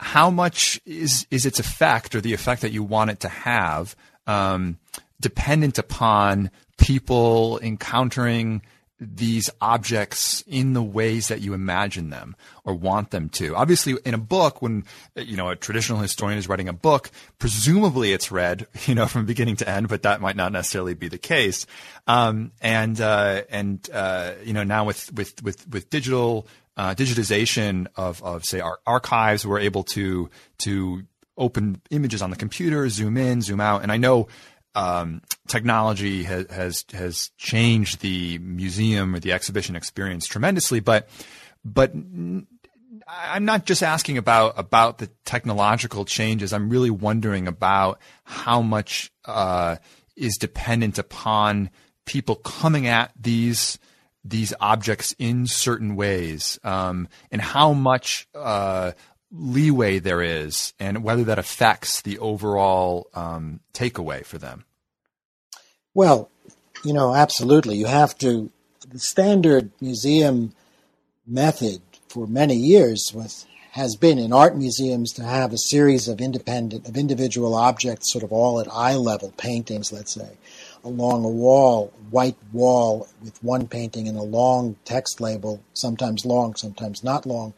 [0.00, 3.96] how much is is its effect or the effect that you want it to have
[4.26, 4.78] um,
[5.20, 8.62] dependent upon people encountering
[9.00, 12.34] these objects in the ways that you imagine them
[12.64, 13.54] or want them to.
[13.54, 14.84] Obviously, in a book, when
[15.14, 19.26] you know a traditional historian is writing a book, presumably it's read, you know, from
[19.26, 21.66] beginning to end, but that might not necessarily be the case.
[22.06, 27.86] Um, and uh, and uh, you know, now with with with with digital uh, digitization
[27.96, 31.02] of of say our archives, we're able to to
[31.36, 34.26] open images on the computer, zoom in, zoom out, and I know
[34.78, 41.08] um, technology has, has has changed the museum or the exhibition experience tremendously, but
[41.64, 46.52] but I'm not just asking about about the technological changes.
[46.52, 49.76] I'm really wondering about how much uh,
[50.16, 51.70] is dependent upon
[52.06, 53.80] people coming at these
[54.22, 58.92] these objects in certain ways, um, and how much uh,
[59.32, 64.64] leeway there is, and whether that affects the overall um, takeaway for them.
[65.98, 66.30] Well,
[66.84, 67.76] you know, absolutely.
[67.76, 68.52] You have to.
[68.88, 70.52] The standard museum
[71.26, 76.20] method for many years was has been in art museums to have a series of
[76.20, 80.36] independent of individual objects, sort of all at eye level paintings, let's say,
[80.84, 86.54] along a wall, white wall with one painting and a long text label, sometimes long,
[86.54, 87.54] sometimes not long,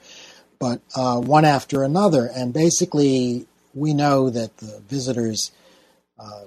[0.59, 2.31] but uh, one after another.
[2.35, 5.53] And basically, we know that the visitors.
[6.19, 6.47] Uh,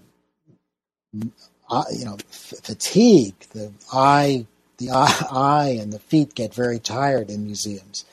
[1.74, 3.36] uh, you know, f- fatigue.
[3.52, 4.46] The eye,
[4.78, 4.92] the
[5.32, 8.06] eye, and the feet get very tired in museums.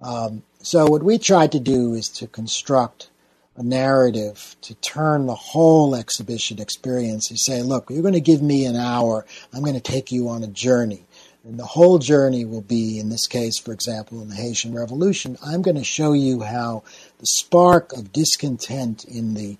[0.00, 3.08] Um, so what we tried to do is to construct
[3.56, 7.30] a narrative to turn the whole exhibition experience.
[7.30, 9.26] You say, look, you're going to give me an hour.
[9.52, 11.04] I'm going to take you on a journey.
[11.44, 15.38] And the whole journey will be, in this case, for example, in the Haitian Revolution,
[15.44, 16.84] I'm going to show you how
[17.18, 19.56] the spark of discontent in the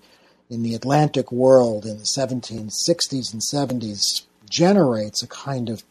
[0.49, 5.83] in the Atlantic world in the 1760s and 70s generates a kind of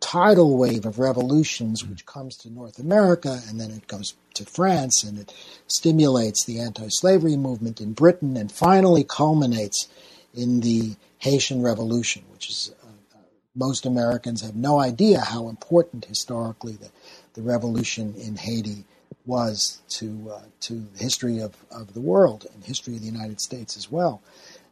[0.00, 5.02] tidal wave of revolutions which comes to North America and then it goes to France
[5.02, 5.32] and it
[5.66, 9.88] stimulates the anti slavery movement in Britain and finally culminates
[10.34, 13.18] in the Haitian Revolution, which is uh, uh,
[13.54, 16.90] most Americans have no idea how important historically the,
[17.34, 18.84] the revolution in Haiti
[19.26, 23.40] was to uh, to the history of, of the world and history of the United
[23.40, 24.22] States as well.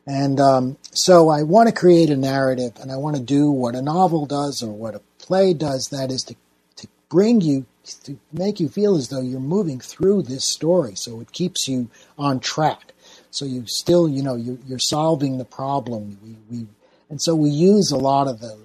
[0.06, 3.74] And um, so I want to create a narrative, and I want to do what
[3.74, 5.88] a novel does or what a play does.
[5.88, 6.34] That is to
[6.76, 7.66] to bring you
[8.04, 11.88] to make you feel as though you're moving through this story, so it keeps you
[12.18, 12.92] on track.
[13.30, 16.18] So you still, you know, you're, you're solving the problem.
[16.22, 16.66] We, we,
[17.08, 18.58] and so we use a lot of the,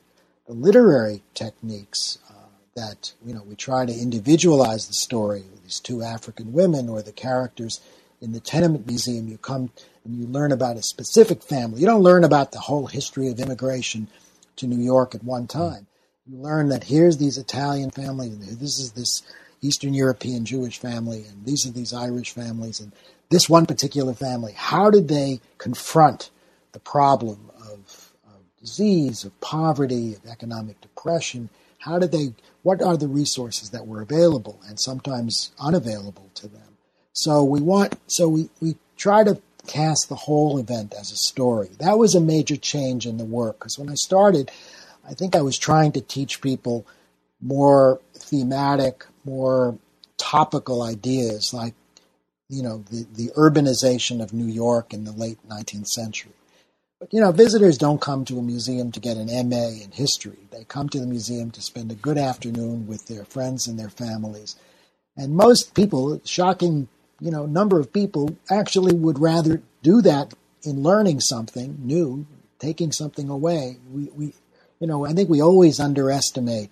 [0.45, 2.19] the literary techniques
[2.77, 7.01] that you know we try to individualize the story with these two African women or
[7.01, 7.81] the characters
[8.21, 9.27] in the tenement museum.
[9.27, 9.71] You come
[10.05, 11.81] and you learn about a specific family.
[11.81, 14.07] You don't learn about the whole history of immigration
[14.57, 15.87] to New York at one time.
[16.25, 19.23] You learn that here's these Italian families, this is this
[19.61, 22.91] Eastern European Jewish family, and these are these Irish families, and
[23.29, 24.53] this one particular family.
[24.53, 26.29] How did they confront
[26.73, 31.49] the problem of, of disease, of poverty, of economic depression?
[31.87, 32.33] How did they
[32.67, 36.75] what are the resources that were available and sometimes unavailable to them.
[37.13, 41.69] So we want so we, we try to cast the whole event as a story.
[41.79, 44.51] That was a major change in the work because when I started,
[45.07, 46.85] I think I was trying to teach people
[47.39, 49.77] more thematic, more
[50.17, 51.73] topical ideas like
[52.49, 56.33] you know the, the urbanization of New York in the late 19th century
[56.99, 60.37] but you know, visitors don't come to a museum to get an MA in history.
[60.51, 63.89] They come to the museum to spend a good afternoon with their friends and their
[63.89, 64.55] families.
[65.15, 66.87] And most people, shocking,
[67.19, 70.33] you know, number of people actually would rather do that
[70.63, 72.25] in learning something new,
[72.59, 73.77] taking something away.
[73.91, 74.33] We, we
[74.79, 76.69] you know, I think we always underestimate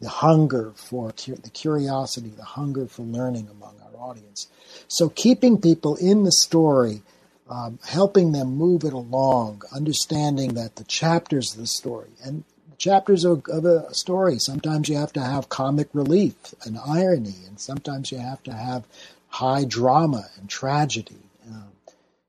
[0.00, 4.48] the hunger for the curiosity, the hunger for learning among our audience.
[4.88, 7.02] So keeping people in the story
[7.48, 12.44] um, helping them move it along, understanding that the chapters of the story and
[12.78, 14.38] chapters of, of, a story.
[14.38, 18.84] Sometimes you have to have comic relief and irony, and sometimes you have to have
[19.28, 21.16] high drama and tragedy.
[21.48, 21.68] Um,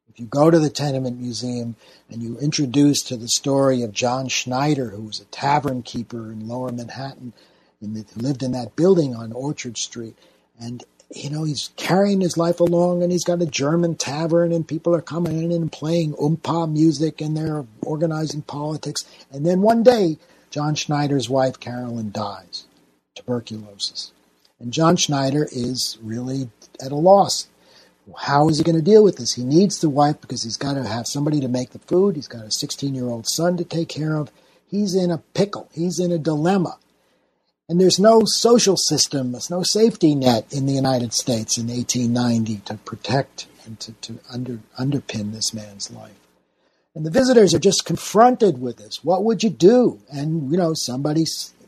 [0.10, 1.76] if you go to the Tenement Museum
[2.10, 6.48] and you introduce to the story of John Schneider, who was a tavern keeper in
[6.48, 7.34] Lower Manhattan,
[7.82, 10.16] the, lived in that building on Orchard Street,
[10.60, 14.68] and you know, he's carrying his life along and he's got a German tavern and
[14.68, 19.06] people are coming in and playing oompa music and they're organizing politics.
[19.32, 20.18] And then one day,
[20.50, 22.66] John Schneider's wife, Carolyn, dies.
[23.16, 24.12] Tuberculosis.
[24.60, 26.50] And John Schneider is really
[26.82, 27.48] at a loss.
[28.18, 29.34] How is he going to deal with this?
[29.34, 32.16] He needs the wife because he's got to have somebody to make the food.
[32.16, 34.32] He's got a 16 year old son to take care of.
[34.70, 35.70] He's in a pickle.
[35.74, 36.78] He's in a dilemma.
[37.70, 42.62] And there's no social system, there's no safety net in the United States in 1890
[42.66, 46.16] to protect and to, to under, underpin this man's life.
[46.96, 49.04] And the visitors are just confronted with this.
[49.04, 50.00] What would you do?
[50.10, 51.26] And, you know, somebody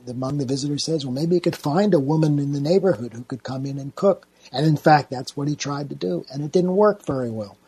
[0.07, 3.23] among the visitors says, well, maybe you could find a woman in the neighborhood who
[3.23, 4.27] could come in and cook.
[4.51, 6.25] And in fact, that's what he tried to do.
[6.31, 7.58] And it didn't work very well.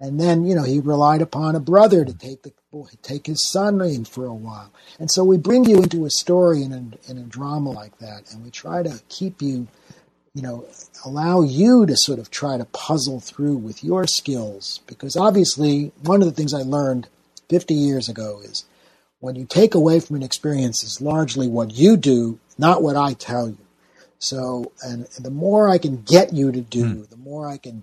[0.00, 3.48] And then, you know, he relied upon a brother to take the boy, take his
[3.50, 4.72] son in for a while.
[4.98, 8.32] And so we bring you into a story in a, in a drama like that,
[8.32, 9.66] and we try to keep you,
[10.34, 10.66] you know,
[11.04, 14.80] allow you to sort of try to puzzle through with your skills.
[14.86, 17.08] Because obviously, one of the things I learned
[17.48, 18.64] 50 years ago is
[19.18, 23.14] when you take away from an experience is largely what you do, not what I
[23.14, 23.58] tell you.
[24.20, 27.08] So, and the more I can get you to do, mm.
[27.08, 27.82] the more I can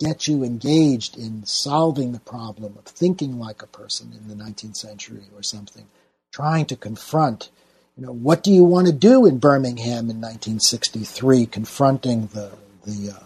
[0.00, 4.76] get you engaged in solving the problem of thinking like a person in the 19th
[4.76, 5.86] century or something,
[6.32, 7.50] trying to confront,
[7.96, 12.50] you know, what do you want to do in Birmingham in 1963, confronting the
[12.86, 13.24] the uh,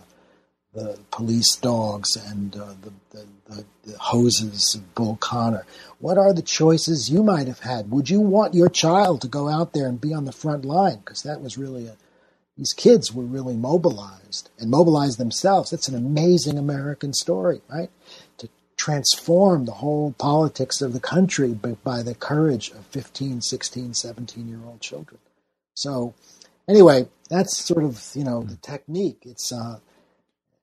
[0.75, 2.93] the police dogs and uh, the,
[3.49, 5.65] the, the, hoses of Bull Connor.
[6.01, 7.93] What are the choices you might have had?
[7.93, 10.97] Would you want your child to go out there and be on the front line?
[10.97, 11.97] Because that was really a,
[12.57, 15.71] these kids were really mobilized and mobilized themselves.
[15.71, 17.91] That's an amazing American story, right?
[18.39, 24.49] To transform the whole politics of the country by, the courage of 15, 16, 17
[24.49, 25.21] year old children.
[25.75, 26.15] So,
[26.69, 29.23] anyway, that's sort of, you know, the technique.
[29.27, 29.79] It's, uh,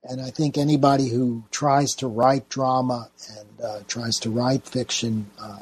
[0.03, 5.31] And I think anybody who tries to write drama and uh, tries to write fiction,
[5.39, 5.59] uh,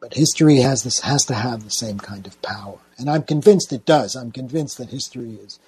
[0.00, 2.78] but history has this has to have the same kind of power.
[3.02, 4.16] And I'm convinced it does.
[4.16, 5.58] I'm convinced that history is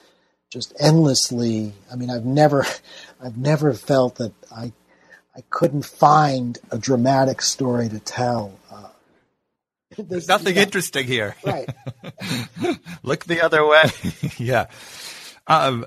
[0.51, 1.73] just endlessly.
[1.93, 2.65] I mean, I've never,
[3.23, 4.73] I've never felt that I,
[5.37, 8.59] I couldn't find a dramatic story to tell.
[8.71, 8.89] Uh,
[9.99, 10.63] there's nothing yeah.
[10.63, 11.37] interesting here.
[11.45, 11.69] Right.
[13.03, 13.85] Look the other way.
[14.39, 14.67] yeah.
[15.47, 15.87] Um,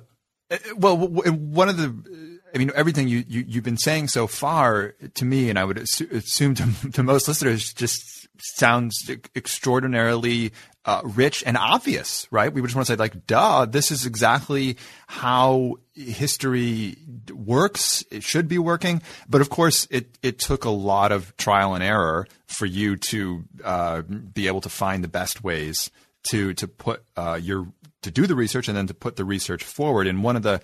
[0.78, 5.26] well, one of the, I mean, everything you, you, have been saying so far to
[5.26, 10.52] me, and I would assume to, to most listeners, just sounds extraordinarily
[10.86, 12.54] uh, rich and obvious, right?
[12.54, 14.78] We just want to say, like, duh, this is exactly
[15.08, 16.98] how history
[17.30, 18.06] works.
[18.10, 19.02] It should be working.
[19.28, 23.44] But of course, it, it took a lot of trial and error for you to
[23.64, 25.92] uh, be able to find the best ways
[26.32, 27.68] to to put uh, your
[28.02, 30.08] to do the research and then to put the research forward.
[30.08, 30.62] And one of the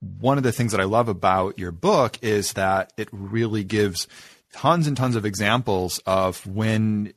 [0.00, 4.08] one of the things that I love about your book is that it really gives
[4.52, 7.12] tons and tons of examples of when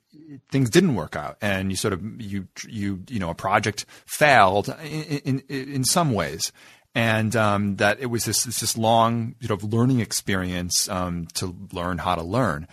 [0.52, 4.70] things didn't work out and you sort of you you you know a project failed
[4.84, 6.52] in in, in some ways
[6.96, 11.98] and um, that it was this this long sort of learning experience um, to learn
[11.98, 12.68] how to learn.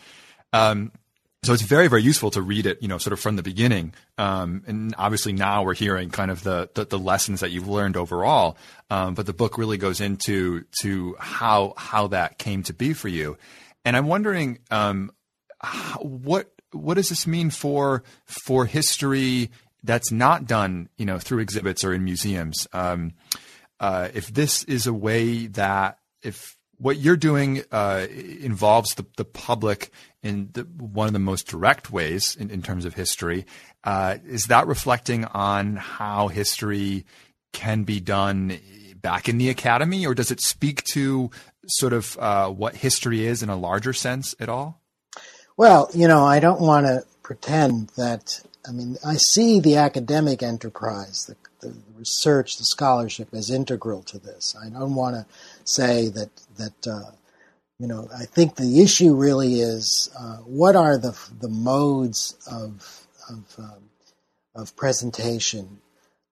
[0.53, 0.93] Um,
[1.43, 3.95] so it's very very useful to read it, you know, sort of from the beginning.
[4.19, 7.97] Um, and obviously now we're hearing kind of the the, the lessons that you've learned
[7.97, 8.59] overall.
[8.91, 13.09] Um, but the book really goes into to how how that came to be for
[13.09, 13.39] you.
[13.85, 15.11] And I'm wondering um,
[16.01, 19.51] what what does this mean for for history
[19.83, 22.69] that's not done, you know, through exhibits or in museums?
[22.73, 23.13] Um,
[23.79, 29.25] uh, if this is a way that if what you're doing uh, involves the, the
[29.25, 29.91] public
[30.23, 33.47] in the, one of the most direct ways in, in terms of history,
[33.85, 37.05] uh, is that reflecting on how history
[37.53, 38.59] can be done
[39.03, 41.31] back in the academy, or does it speak to
[41.67, 44.81] sort of uh, what history is in a larger sense at all?
[45.57, 48.41] Well, you know, I don't want to pretend that.
[48.67, 51.37] I mean, I see the academic enterprise, the,
[51.67, 54.55] the research, the scholarship as integral to this.
[54.63, 55.27] I don't want to
[55.65, 57.11] say that that uh,
[57.79, 58.09] you know.
[58.17, 63.91] I think the issue really is uh, what are the the modes of of, um,
[64.55, 65.81] of presentation.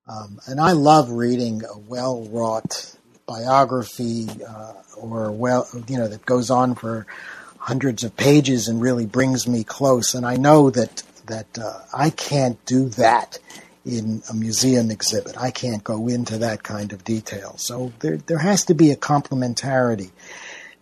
[0.09, 2.97] Um, and I love reading a well wrought
[3.27, 7.07] biography uh, or well, you know, that goes on for
[7.59, 10.15] hundreds of pages and really brings me close.
[10.15, 13.39] And I know that that uh, I can't do that
[13.85, 15.37] in a museum exhibit.
[15.37, 17.57] I can't go into that kind of detail.
[17.59, 20.11] So there there has to be a complementarity.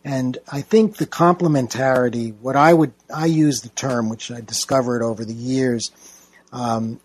[0.05, 5.03] And I think the complementarity, what I would, I use the term, which I discovered
[5.03, 5.91] over the years.
[6.53, 7.01] Um,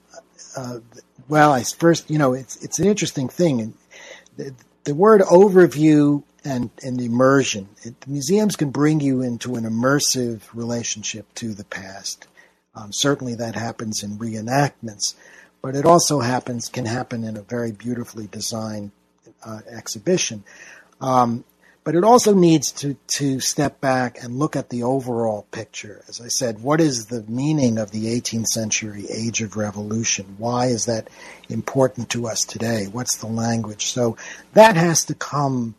[0.56, 0.80] uh,
[1.28, 3.74] well, I first, you know, it's it's an interesting thing.
[4.38, 4.54] The,
[4.84, 7.70] the word overview and, and immersion.
[7.84, 12.28] It, museums can bring you into an immersive relationship to the past.
[12.74, 15.16] Um, certainly that happens in reenactments,
[15.62, 18.92] but it also happens can happen in a very beautifully designed
[19.46, 20.44] uh, exhibition.
[21.00, 21.44] Um,
[21.84, 26.04] but it also needs to, to step back and look at the overall picture.
[26.08, 30.36] As I said, what is the meaning of the 18th century age of revolution?
[30.38, 31.10] Why is that
[31.50, 32.86] important to us today?
[32.92, 33.88] What's the language?
[33.88, 34.16] So
[34.54, 35.74] that has to come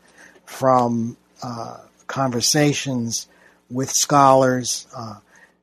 [0.45, 1.79] from uh,
[2.09, 3.29] conversations
[3.71, 5.17] with scholars, uh,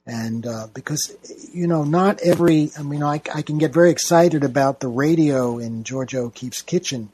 [0.06, 1.16] and uh, because
[1.54, 2.72] you know, not every.
[2.78, 7.10] I mean, I, I, can get very excited about the radio in Georgia O'Keeffe's kitchen,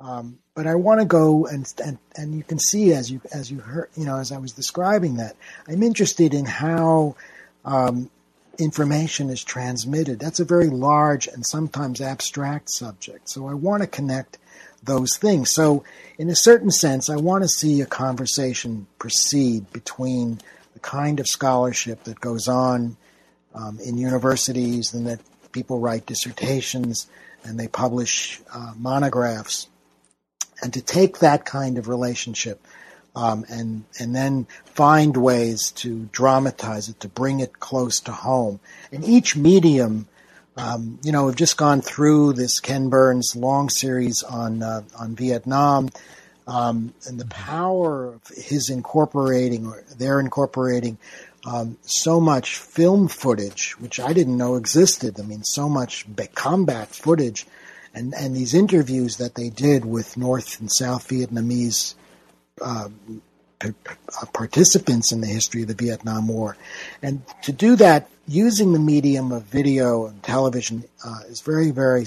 [0.00, 3.50] um, but I want to go and, and and you can see as you as
[3.50, 5.36] you heard, you know, as I was describing that,
[5.66, 7.16] I'm interested in how.
[7.64, 8.10] Um,
[8.58, 10.18] information is transmitted.
[10.18, 13.30] That's a very large and sometimes abstract subject.
[13.30, 14.36] So I want to connect
[14.82, 15.52] those things.
[15.52, 15.84] So,
[16.18, 20.40] in a certain sense, I want to see a conversation proceed between
[20.74, 22.96] the kind of scholarship that goes on
[23.54, 25.20] um, in universities and that
[25.52, 27.06] people write dissertations
[27.44, 29.68] and they publish uh, monographs,
[30.62, 32.66] and to take that kind of relationship
[33.14, 38.60] um, and and then find ways to dramatize it, to bring it close to home.
[38.92, 40.08] And each medium
[40.58, 45.14] um, you know, we've just gone through this Ken Burns long series on uh, on
[45.14, 45.88] Vietnam,
[46.48, 50.98] um, and the power of his incorporating or their incorporating
[51.46, 55.20] um, so much film footage, which I didn't know existed.
[55.20, 56.04] I mean, so much
[56.34, 57.46] combat footage,
[57.98, 61.94] and and these interviews that they did with North and South Vietnamese.
[62.60, 62.88] Uh,
[64.32, 66.56] participants in the history of the Vietnam War.
[67.02, 72.06] And to do that using the medium of video and television uh, is very, very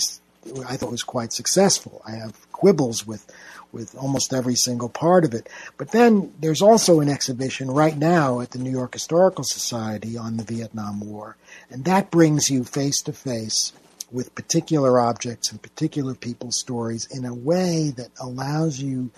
[0.67, 2.01] I thought was quite successful.
[2.05, 3.29] I have quibbles with
[3.71, 5.47] with almost every single part of it.
[5.77, 10.35] But then there's also an exhibition right now at the New York Historical Society on
[10.35, 11.37] the Vietnam War,
[11.69, 13.71] and that brings you face to face
[14.11, 19.11] with particular objects and particular people's stories in a way that allows you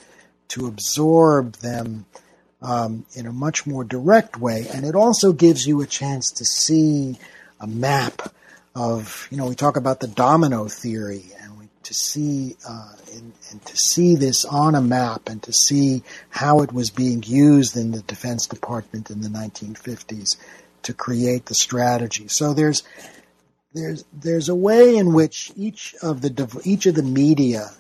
[0.50, 2.06] to absorb them
[2.62, 4.68] um, in a much more direct way.
[4.74, 7.18] And it also gives you a chance to see
[7.60, 8.34] a map
[8.76, 13.66] of, you know, we talk about the domino theory and we, to see, uh, and
[13.66, 17.92] to see this on a map and to see how it was being used in
[17.92, 20.38] the Defense Department in the 1950s
[20.84, 22.28] to create the strategy.
[22.28, 22.84] So there's,
[23.74, 27.72] there's, there's a way in which each of the, each of the media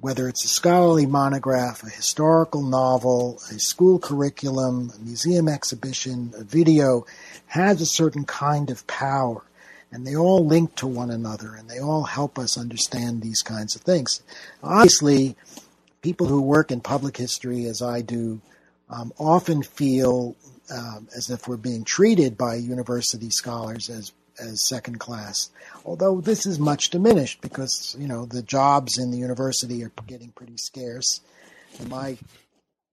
[0.00, 6.44] whether it's a scholarly monograph, a historical novel, a school curriculum, a museum exhibition, a
[6.44, 7.04] video,
[7.46, 9.42] has a certain kind of power.
[9.90, 13.76] And they all link to one another and they all help us understand these kinds
[13.76, 14.22] of things.
[14.62, 15.36] Obviously,
[16.00, 18.40] people who work in public history, as I do,
[18.88, 20.34] um, often feel
[20.74, 25.50] um, as if we're being treated by university scholars as as second class.
[25.84, 30.30] Although this is much diminished because you know the jobs in the university are getting
[30.30, 31.20] pretty scarce,
[31.78, 32.16] and my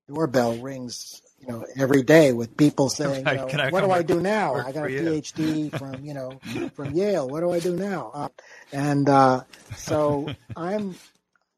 [0.08, 4.20] doorbell rings you know every day with people saying, you know, "What do I do
[4.20, 4.56] now?
[4.56, 6.40] I got a PhD from you know
[6.76, 7.28] from Yale.
[7.28, 8.30] What do I do now?" Uh,
[8.72, 9.44] and uh,
[9.76, 10.96] so I'm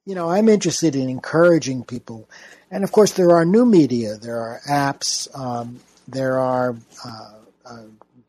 [0.06, 2.30] you know I'm interested in encouraging people,
[2.70, 6.76] and of course there are new media, there are apps, um, there are
[7.06, 7.34] uh,
[7.66, 7.84] uh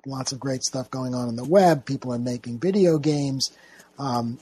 [0.07, 1.85] lots of great stuff going on on the web.
[1.85, 3.51] People are making video games.
[3.99, 4.39] Um,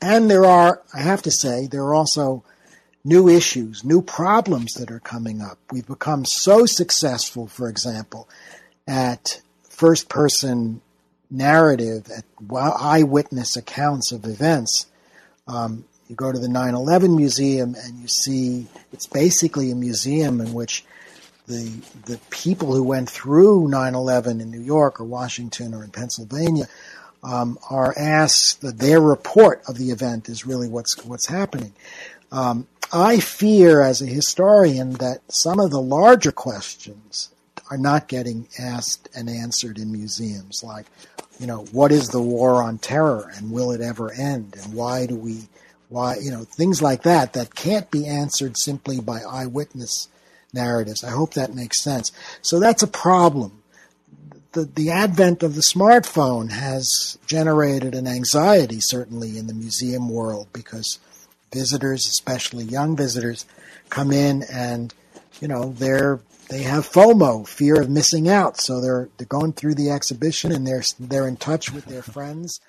[0.00, 2.44] and there are, I have to say, there are also
[3.04, 5.58] new issues, new problems that are coming up.
[5.72, 8.28] We've become so successful, for example,
[8.86, 10.80] at first person
[11.30, 14.86] narrative, at eyewitness accounts of events.
[15.46, 20.40] Um, you go to the 9 11 museum and you see it's basically a museum
[20.40, 20.84] in which
[21.48, 21.72] the
[22.06, 26.68] the people who went through 9/11 in New York or Washington or in Pennsylvania
[27.22, 31.72] um, are asked that their report of the event is really what's what's happening.
[32.30, 37.30] Um, I fear, as a historian, that some of the larger questions
[37.70, 40.86] are not getting asked and answered in museums, like,
[41.38, 45.04] you know, what is the war on terror and will it ever end, and why
[45.04, 45.48] do we,
[45.90, 50.08] why, you know, things like that that can't be answered simply by eyewitness
[50.52, 51.04] narratives.
[51.04, 52.12] I hope that makes sense.
[52.42, 53.62] So that's a problem.
[54.52, 60.48] The, the advent of the smartphone has generated an anxiety, certainly in the museum world,
[60.52, 60.98] because
[61.52, 63.44] visitors, especially young visitors,
[63.90, 64.94] come in and,
[65.40, 68.58] you know, they're they have FOMO, fear of missing out.
[68.58, 72.60] So they're they're going through the exhibition and they're they're in touch with their friends.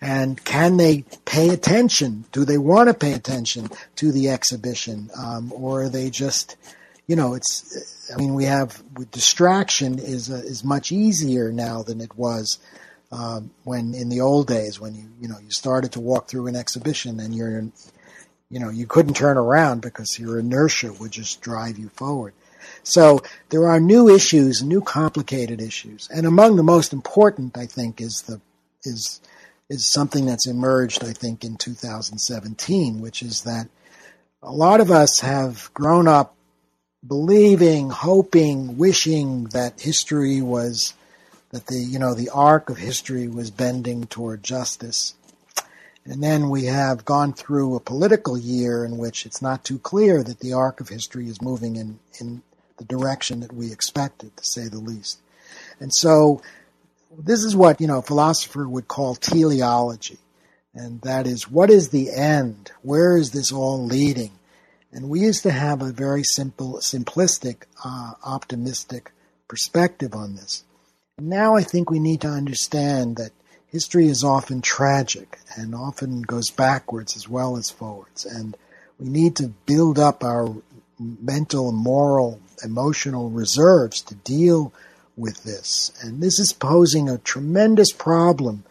[0.00, 2.24] And can they pay attention?
[2.32, 6.56] Do they want to pay attention to the exhibition, um, or are they just
[7.12, 8.10] you know, it's.
[8.10, 12.58] I mean, we have distraction is uh, is much easier now than it was
[13.10, 16.46] um, when in the old days when you you know you started to walk through
[16.46, 17.64] an exhibition and you're
[18.48, 22.32] you know you couldn't turn around because your inertia would just drive you forward.
[22.82, 28.00] So there are new issues, new complicated issues, and among the most important, I think,
[28.00, 28.40] is the
[28.84, 29.20] is
[29.68, 33.68] is something that's emerged, I think, in 2017, which is that
[34.42, 36.36] a lot of us have grown up
[37.06, 40.94] believing, hoping, wishing that history was
[41.50, 45.14] that the you know the arc of history was bending toward justice.
[46.04, 50.22] And then we have gone through a political year in which it's not too clear
[50.24, 52.42] that the arc of history is moving in, in
[52.76, 55.20] the direction that we expected, to say the least.
[55.78, 56.42] And so
[57.16, 60.18] this is what, you know, a philosopher would call teleology.
[60.74, 62.72] And that is, what is the end?
[62.82, 64.32] Where is this all leading?
[64.92, 69.12] And we used to have a very simple, simplistic, uh, optimistic
[69.48, 70.64] perspective on this.
[71.18, 73.32] Now I think we need to understand that
[73.68, 78.26] history is often tragic and often goes backwards as well as forwards.
[78.26, 78.56] And
[78.98, 80.54] we need to build up our
[80.98, 84.72] mental, moral, emotional reserves to deal
[85.16, 85.92] with this.
[86.02, 88.64] And this is posing a tremendous problem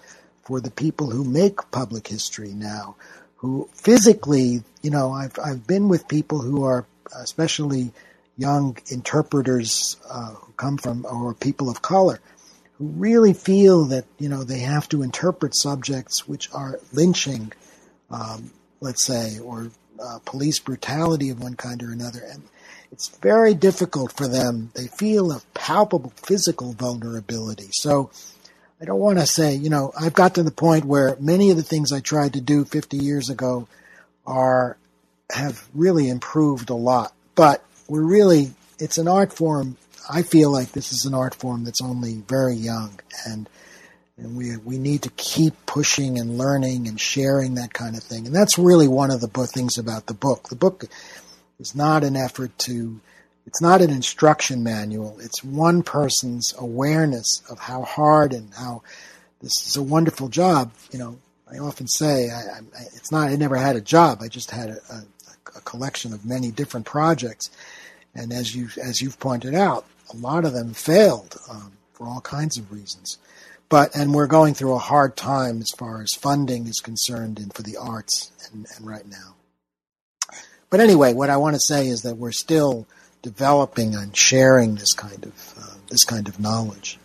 [0.44, 2.96] for the people who make public history now,
[3.42, 6.86] who physically, you know, I've I've been with people who are
[7.20, 7.92] especially
[8.38, 12.22] young interpreters uh, who come from or people of color
[12.74, 17.52] who really feel that you know they have to interpret subjects which are lynching,
[18.12, 19.72] um, let's say, or
[20.02, 22.44] uh, police brutality of one kind or another, and
[22.92, 24.72] it's very difficult for them.
[24.76, 27.70] They feel a palpable physical vulnerability.
[27.72, 28.12] So
[28.82, 31.58] I don't want to say, you know, I've got to the point where many of
[31.58, 33.68] the things I tried to do 50 years ago
[34.26, 34.76] are
[35.32, 37.14] have really improved a lot.
[37.36, 39.78] But we're really, it's an art form.
[40.10, 43.48] I feel like this is an art form that's only very young, and
[44.18, 48.26] and we we need to keep pushing and learning and sharing that kind of thing.
[48.26, 50.50] And that's really one of the things about the book.
[50.50, 50.86] The book
[51.60, 53.00] is not an effort to
[53.46, 55.18] it's not an instruction manual.
[55.20, 58.84] It's one person's awareness of how hard and how
[59.42, 60.72] this is a wonderful job.
[60.92, 61.20] You know,
[61.52, 63.30] I often say I, I, it's not.
[63.30, 64.20] I never had a job.
[64.22, 65.04] I just had a, a,
[65.58, 67.50] a collection of many different projects,
[68.16, 72.22] and as you as you've pointed out, a lot of them failed um, for all
[72.22, 73.18] kinds of reasons.
[73.70, 77.54] But and we're going through a hard time as far as funding is concerned, and
[77.54, 79.36] for the arts, and, and right now.
[80.70, 82.88] But anyway, what I want to say is that we're still
[83.22, 87.00] developing and sharing this kind of uh, this kind of knowledge.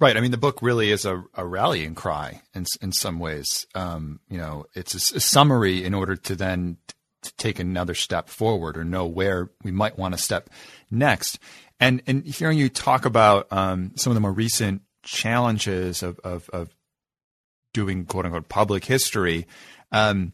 [0.00, 0.16] Right.
[0.16, 3.66] I mean, the book really is a, a rallying cry in in some ways.
[3.74, 6.78] Um, you know, it's a, a, summary in order to then
[7.22, 10.50] t- take another step forward or know where we might want to step
[10.90, 11.38] next.
[11.78, 16.48] And and hearing you talk about um, some of the more recent challenges of of,
[16.50, 16.74] of
[17.72, 19.46] doing quote unquote public history,
[19.92, 20.32] um,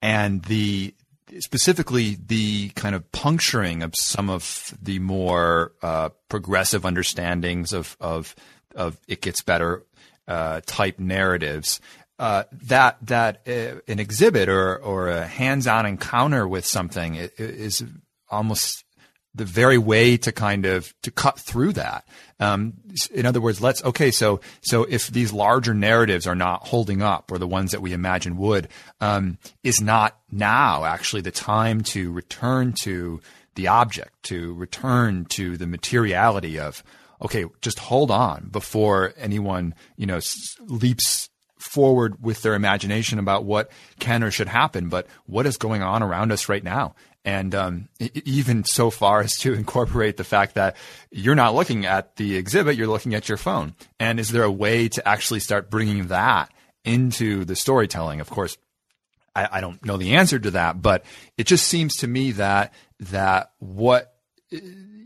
[0.00, 0.94] and the
[1.40, 8.34] specifically the kind of puncturing of some of the more uh, progressive understandings of of
[8.74, 9.84] of it gets better
[10.26, 11.80] uh, type narratives.
[12.18, 17.84] Uh, that that uh, an exhibit or or a hands-on encounter with something is
[18.30, 18.84] almost
[19.34, 22.06] the very way to kind of to cut through that.
[22.40, 22.74] Um,
[23.12, 24.10] in other words, let's okay.
[24.10, 27.92] So so if these larger narratives are not holding up, or the ones that we
[27.92, 28.68] imagine would,
[29.00, 33.20] um, is not now actually the time to return to
[33.54, 36.82] the object, to return to the materiality of
[37.20, 40.20] okay, just hold on before anyone you know
[40.66, 45.82] leaps forward with their imagination about what can or should happen, but what is going
[45.82, 46.94] on around us right now
[47.28, 47.88] and um,
[48.24, 50.76] even so far as to incorporate the fact that
[51.10, 53.74] you're not looking at the exhibit, you're looking at your phone.
[54.00, 56.50] And is there a way to actually start bringing that
[56.86, 58.22] into the storytelling?
[58.22, 58.56] Of course,
[59.36, 61.04] I, I don't know the answer to that, but
[61.36, 64.14] it just seems to me that that what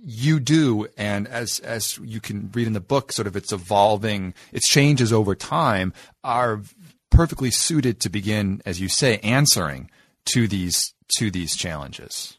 [0.04, 4.32] you do and as as you can read in the book sort of its evolving
[4.52, 5.92] its changes over time
[6.22, 6.62] are
[7.10, 9.90] perfectly suited to begin as you say answering
[10.26, 12.36] to these to these challenges?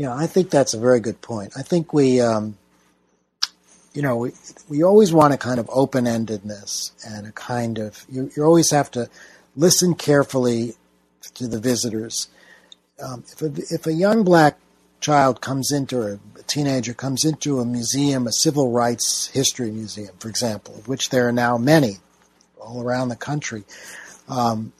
[0.00, 1.52] Yeah, I think that's a very good point.
[1.56, 2.56] I think we, um,
[3.92, 4.32] you know, we,
[4.66, 8.70] we always want a kind of open endedness and a kind of, you, you always
[8.70, 9.10] have to
[9.56, 10.72] listen carefully
[11.34, 12.28] to the visitors.
[12.98, 14.58] Um, if, a, if a young black
[15.00, 20.14] child comes into, or a teenager comes into a museum, a civil rights history museum,
[20.18, 21.98] for example, of which there are now many
[22.58, 23.64] all around the country,
[24.30, 24.72] um,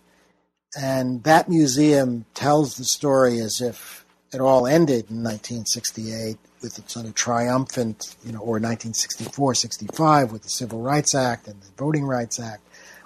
[0.76, 6.92] and that museum tells the story as if it all ended in 1968 with its
[6.92, 11.72] sort of triumphant, you know, or 1964, 65 with the Civil Rights Act and the
[11.76, 12.62] Voting Rights Act.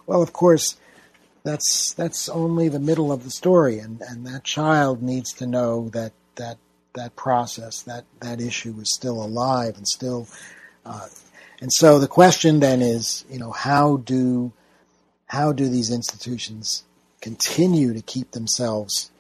[0.07, 0.77] Well, of course,
[1.45, 5.89] that's that's only the middle of the story, and, and that child needs to know
[5.91, 6.59] that that
[6.95, 10.27] that process, that that issue is still alive and still.
[10.85, 11.09] Uh,
[11.61, 14.53] and so the question then is, you know, how do
[15.27, 16.85] how do these institutions
[17.25, 19.11] continue to keep themselves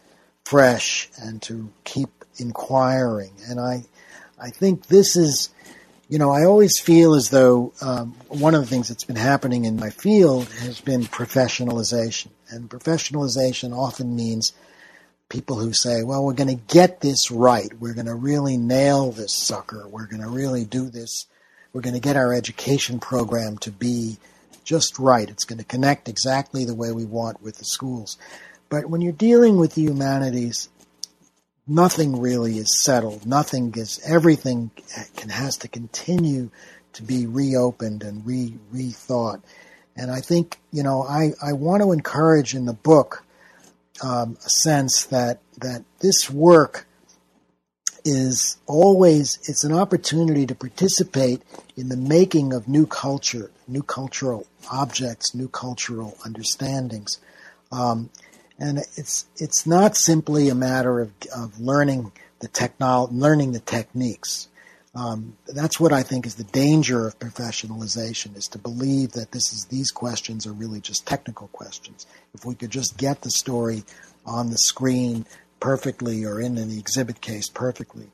[0.45, 3.33] fresh and to keep inquiring.
[3.49, 3.87] And I,
[4.39, 5.49] I think this is,
[6.11, 9.65] you know, I always feel as though um, one of the things that's been happening
[9.65, 12.29] in my field has been professionalization.
[12.51, 14.53] And professionalization often means
[15.31, 17.73] people who say, well, we're going to get this right.
[17.81, 19.89] We're going to really nail this sucker.
[19.89, 21.25] We're going to really do this.
[21.73, 24.19] We're going to get our education program to be
[24.65, 25.29] just right.
[25.29, 28.19] It's going to connect exactly the way we want with the schools.
[28.69, 30.69] But when you're dealing with the humanities,
[31.67, 33.27] nothing really is settled.
[33.27, 34.71] Nothing is, everything
[35.17, 36.51] can, has to continue
[36.95, 39.43] to be reopened and re, rethought.
[39.97, 43.25] And I think, you know, I, I want to encourage in the book
[44.03, 46.87] um, a sense that, that this work
[48.05, 51.43] is always it's an opportunity to participate
[51.77, 57.19] in the making of new culture, new cultural objects, new cultural understandings,
[57.73, 58.11] um,
[58.59, 64.49] and it's it's not simply a matter of, of learning the technol learning the techniques.
[64.95, 69.53] Um, that's what I think is the danger of professionalization: is to believe that this
[69.53, 72.07] is these questions are really just technical questions.
[72.35, 73.83] If we could just get the story
[74.27, 75.27] on the screen
[75.65, 78.07] perfectly or in an exhibit case perfectly.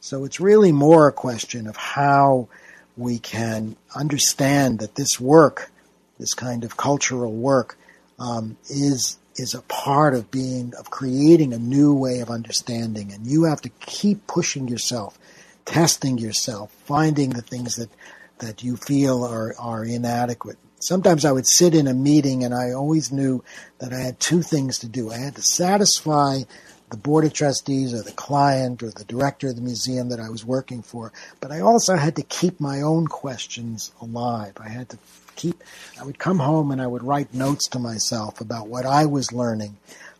[0.00, 2.48] So it's really more a question of how
[2.96, 5.70] we can understand that this work,
[6.18, 7.76] this kind of cultural work,
[8.18, 13.26] um, is is a part of being of creating a new way of understanding, and
[13.26, 15.18] you have to keep pushing yourself,
[15.66, 17.90] testing yourself, finding the things that
[18.38, 20.56] that you feel are are inadequate.
[20.80, 23.44] Sometimes I would sit in a meeting, and I always knew
[23.80, 25.10] that I had two things to do.
[25.10, 26.44] I had to satisfy
[26.90, 30.28] the board of trustees or the client or the director of the museum that I
[30.28, 31.12] was working for.
[31.40, 34.54] But I also had to keep my own questions alive.
[34.60, 34.98] I had to
[35.34, 35.62] keep,
[36.00, 39.32] I would come home and I would write notes to myself about what I was
[39.32, 39.76] learning.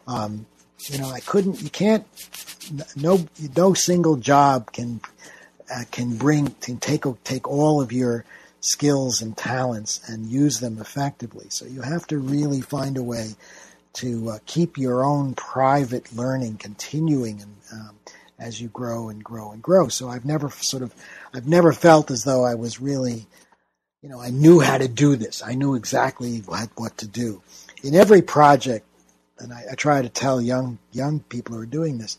[0.06, 0.46] Um,
[0.78, 2.04] you know, I couldn't, you can't,
[2.96, 5.00] no, no single job can,
[5.72, 8.24] uh, can bring, can take, take all of your
[8.60, 11.46] skills and talents and use them effectively.
[11.50, 13.34] So you have to really find a way
[13.96, 17.98] to uh, keep your own private learning continuing and, um,
[18.38, 19.88] as you grow and grow and grow.
[19.88, 20.94] So I've never sort of,
[21.34, 23.26] I've never felt as though I was really,
[24.02, 25.42] you know, I knew how to do this.
[25.42, 27.42] I knew exactly what, what to do.
[27.82, 28.86] In every project,
[29.38, 32.18] and I, I try to tell young young people who are doing this,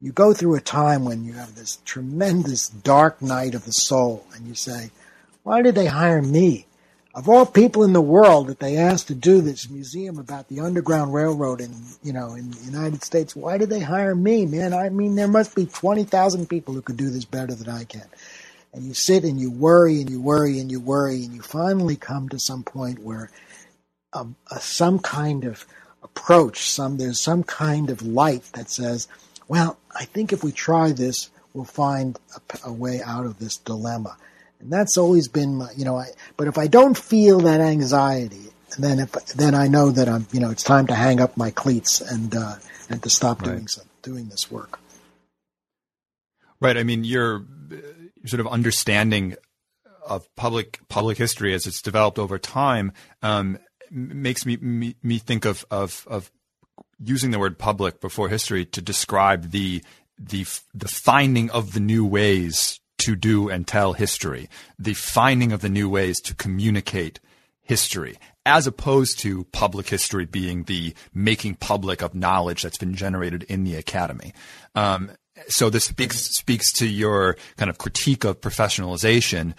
[0.00, 4.26] you go through a time when you have this tremendous dark night of the soul,
[4.34, 4.90] and you say,
[5.42, 6.66] "Why did they hire me?
[7.16, 10.60] Of all people in the world that they asked to do this museum about the
[10.60, 14.74] Underground Railroad in you know in the United States, why did they hire me, man?
[14.74, 17.84] I mean, there must be twenty thousand people who could do this better than I
[17.84, 18.06] can.
[18.74, 21.96] And you sit and you worry and you worry and you worry and you finally
[21.96, 23.30] come to some point where
[24.12, 25.64] um, uh, some kind of
[26.02, 29.08] approach, some there's some kind of light that says,
[29.48, 33.56] well, I think if we try this, we'll find a, a way out of this
[33.56, 34.18] dilemma.
[34.60, 38.50] And that's always been my, you know, I, but if I don't feel that anxiety,
[38.78, 41.50] then if, then I know that I'm, you know, it's time to hang up my
[41.50, 42.56] cleats and, uh,
[42.88, 43.52] and to stop right.
[43.52, 44.78] doing some, doing this work.
[46.60, 46.76] Right.
[46.76, 47.44] I mean, your
[48.24, 49.36] sort of understanding
[50.06, 52.92] of public, public history as it's developed over time,
[53.22, 53.58] um,
[53.90, 56.30] makes me, me, me think of, of, of
[56.98, 59.82] using the word public before history to describe the,
[60.18, 64.48] the, the finding of the new ways to do and tell history,
[64.80, 67.20] the finding of the new ways to communicate
[67.62, 73.44] history, as opposed to public history being the making public of knowledge that's been generated
[73.44, 74.34] in the academy.
[74.74, 75.12] Um,
[75.48, 79.54] so this speaks speaks to your kind of critique of professionalization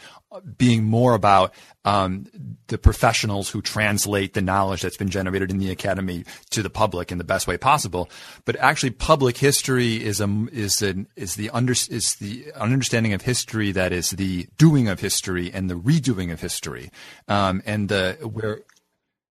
[0.58, 1.54] being more about
[1.86, 2.28] um,
[2.68, 7.12] the professionals who translate the knowledge that's been generated in the academy to the public
[7.12, 8.10] in the best way possible.
[8.46, 13.22] But actually, public history is a is an is the under is the understanding of
[13.22, 16.92] history that is the doing of history and the redoing of history,
[17.28, 18.62] um, and the where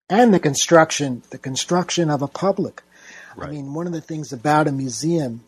[0.09, 2.83] and the construction the construction of a public.
[3.37, 3.49] Right.
[3.49, 5.45] I mean, one of the things about a museum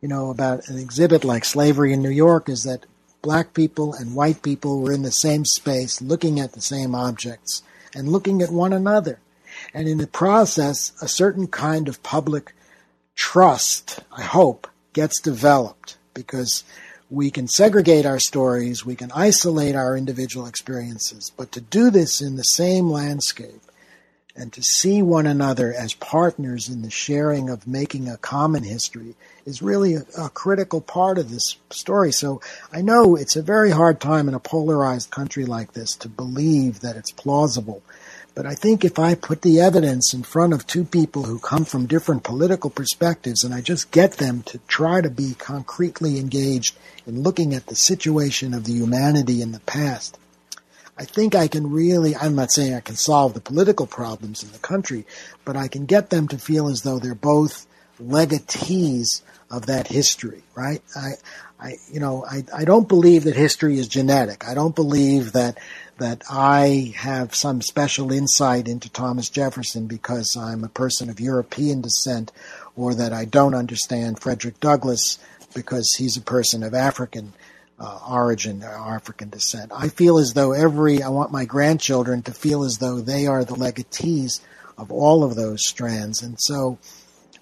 [0.00, 2.86] you know, about an exhibit like Slavery in New York is that
[3.22, 7.62] black people and white people were in the same space looking at the same objects
[7.94, 9.20] and looking at one another.
[9.74, 12.54] And in the process, a certain kind of public
[13.14, 16.64] trust, I hope, gets developed because
[17.10, 22.20] we can segregate our stories, we can isolate our individual experiences, but to do this
[22.20, 23.60] in the same landscape
[24.36, 29.14] and to see one another as partners in the sharing of making a common history
[29.50, 32.12] is really a, a, critical part of this story.
[32.12, 32.40] So
[32.72, 36.80] I know it's a very hard time in a polarized country like this to believe
[36.80, 37.82] that it's plausible.
[38.34, 41.66] But I think if I put the evidence in front of two people who come
[41.66, 46.78] from different political perspectives and I just get them to try to be concretely engaged
[47.06, 50.16] in looking at the situation of the humanity in the past,
[50.96, 54.52] I think I can really, I'm not saying I can solve the political problems in
[54.52, 55.06] the country,
[55.46, 57.66] but I can get them to feel as though they're both
[58.00, 60.82] legatees of that history, right?
[60.96, 61.10] I,
[61.58, 64.46] I, you know, I, I don't believe that history is genetic.
[64.48, 65.58] I don't believe that,
[65.98, 71.80] that I have some special insight into Thomas Jefferson because I'm a person of European
[71.80, 72.32] descent
[72.76, 75.18] or that I don't understand Frederick Douglass
[75.54, 77.32] because he's a person of African
[77.78, 79.72] uh, origin or African descent.
[79.74, 83.44] I feel as though every, I want my grandchildren to feel as though they are
[83.44, 84.40] the legatees
[84.78, 86.22] of all of those strands.
[86.22, 86.78] And so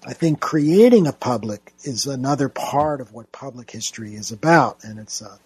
[0.05, 4.83] I think creating a public is another part of what public history is about.
[4.83, 5.37] And it's, uh,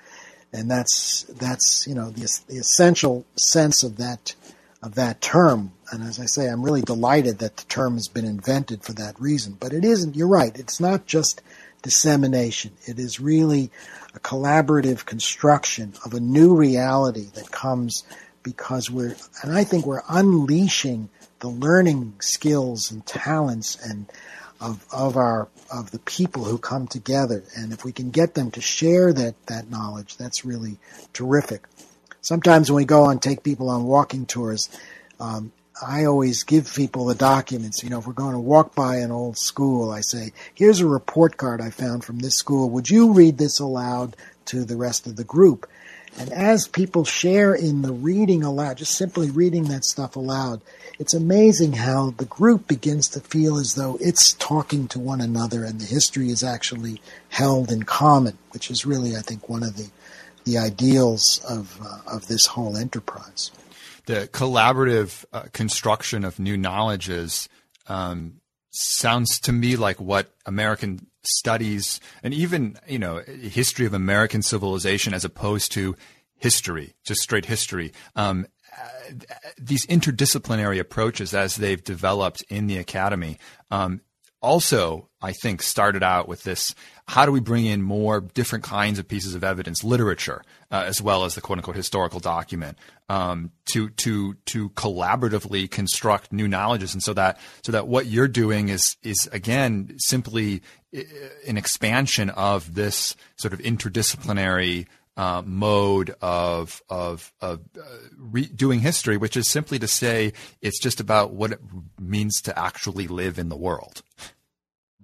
[0.52, 4.36] and that's, that's, you know, the, the essential sense of that,
[4.84, 5.72] of that term.
[5.92, 9.20] And as I say, I'm really delighted that the term has been invented for that
[9.20, 9.58] reason.
[9.60, 11.42] But it isn't, you're right, it's not just
[11.82, 12.72] dissemination.
[12.86, 13.72] It is really
[14.14, 18.04] a collaborative construction of a new reality that comes
[18.44, 24.06] because we're, and I think we're unleashing the learning skills and talents and
[24.64, 27.44] of, of our, of the people who come together.
[27.58, 30.78] And if we can get them to share that, that knowledge, that's really
[31.12, 31.68] terrific.
[32.22, 34.70] sometimes when we go and take people on walking tours,
[35.20, 35.52] um,
[35.86, 37.84] I always give people the documents.
[37.84, 40.88] You know, if we're going to walk by an old school, I say, here's a
[40.88, 42.70] report card I found from this school.
[42.70, 45.68] Would you read this aloud to the rest of the group?
[46.18, 50.62] And as people share in the reading aloud, just simply reading that stuff aloud,
[51.00, 55.64] it's amazing how the group begins to feel as though it's talking to one another
[55.64, 59.76] and the history is actually held in common, which is really, I think, one of
[59.76, 59.90] the,
[60.46, 63.52] the ideals of, uh, of this whole enterprise.
[64.06, 67.50] The collaborative uh, construction of new knowledges
[67.88, 74.42] um, sounds to me like what American studies and even you know history of American
[74.42, 75.96] civilization as opposed to
[76.36, 77.94] history, just straight history.
[78.16, 78.48] Um,
[79.58, 83.38] these interdisciplinary approaches as they've developed in the academy
[83.72, 84.02] um,
[84.44, 86.76] also i think started out with this
[87.08, 90.42] how do we bring in more different kinds of pieces of evidence literature
[90.72, 92.78] uh, as well as the quote unquote historical document
[93.10, 96.94] um, to to to collaboratively construct new knowledges?
[96.94, 100.62] And so that so that what you're doing is is again simply
[100.96, 101.02] uh,
[101.48, 107.88] an expansion of this sort of interdisciplinary uh, mode of of, of uh,
[108.18, 111.60] re- doing history, which is simply to say it's just about what it
[112.00, 114.02] means to actually live in the world.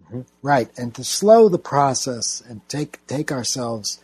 [0.04, 0.22] Mm-hmm.
[0.42, 4.00] Right, and to slow the process and take take ourselves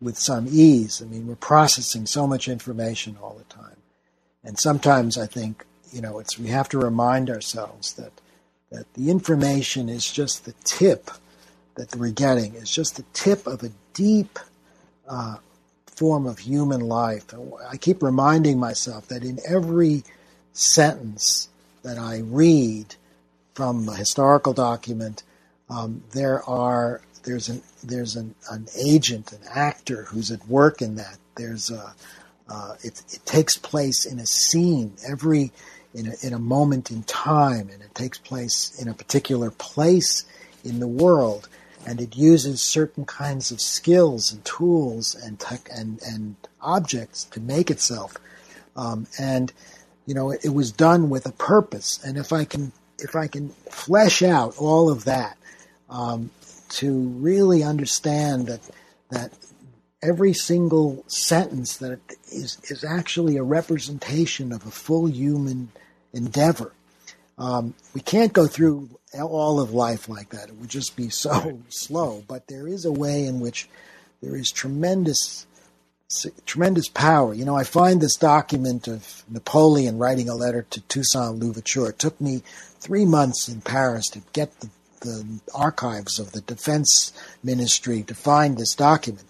[0.00, 1.02] with some ease.
[1.02, 3.76] I mean, we're processing so much information all the time,
[4.42, 8.12] and sometimes I think you know it's we have to remind ourselves that
[8.70, 11.10] that the information is just the tip
[11.74, 14.38] that we're getting is just the tip of a deep
[15.08, 15.36] uh,
[15.86, 17.24] form of human life.
[17.68, 20.04] I keep reminding myself that in every
[20.52, 21.48] sentence
[21.82, 22.94] that I read
[23.54, 25.22] from a historical document,
[25.68, 30.96] um, there are there's an there's an, an agent, an actor who's at work in
[30.96, 31.18] that.
[31.36, 31.94] There's a
[32.48, 35.52] uh, it, it takes place in a scene every
[35.94, 40.24] in a, in a moment in time, and it takes place in a particular place
[40.64, 41.48] in the world
[41.88, 47.40] and it uses certain kinds of skills and tools and tech and, and objects to
[47.40, 48.14] make itself.
[48.76, 49.52] Um, and
[50.04, 51.98] you know, it, it, was done with a purpose.
[52.04, 55.36] And if I can if I can flesh out all of that
[55.88, 56.30] um,
[56.70, 58.60] to really understand that
[59.10, 59.32] that
[60.02, 65.70] every single sentence that is is actually a representation of a full human
[66.12, 66.72] endeavor.
[67.38, 70.48] Um, we can't go through all of life like that.
[70.48, 72.24] It would just be so slow.
[72.26, 73.68] But there is a way in which
[74.22, 75.46] there is tremendous,
[76.46, 77.32] tremendous power.
[77.32, 81.90] You know, I find this document of Napoleon writing a letter to Toussaint Louverture.
[81.90, 82.42] It took me
[82.80, 84.70] three months in Paris to get the,
[85.00, 87.12] the archives of the Defense
[87.42, 89.26] Ministry to find this document.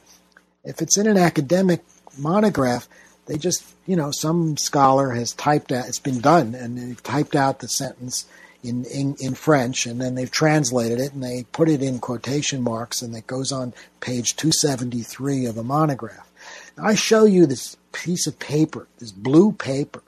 [0.64, 1.84] If it's in an academic
[2.18, 2.88] monograph,
[3.28, 7.36] they just, you know, some scholar has typed out, it's been done, and they've typed
[7.36, 8.26] out the sentence
[8.64, 12.62] in, in, in French, and then they've translated it and they put it in quotation
[12.62, 16.28] marks, and it goes on page 273 of a monograph.
[16.76, 20.02] Now, I show you this piece of paper, this blue paper,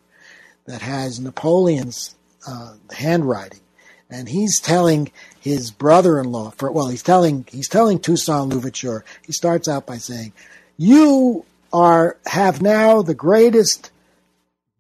[0.64, 2.14] that has Napoleon's
[2.46, 3.60] uh, handwriting,
[4.08, 9.04] and he's telling his brother-in-law, for well, he's telling he's telling Toussaint Louverture.
[9.26, 10.32] He starts out by saying,
[10.76, 13.90] "You are have now the greatest."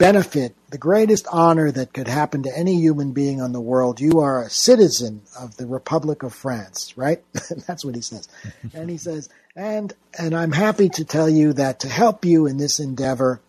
[0.00, 4.00] benefit, the greatest honor that could happen to any human being on the world.
[4.00, 7.22] You are a citizen of the Republic of France, right?
[7.66, 8.26] That's what he says.
[8.72, 12.56] and he says, and and I'm happy to tell you that to help you in
[12.56, 13.42] this endeavor,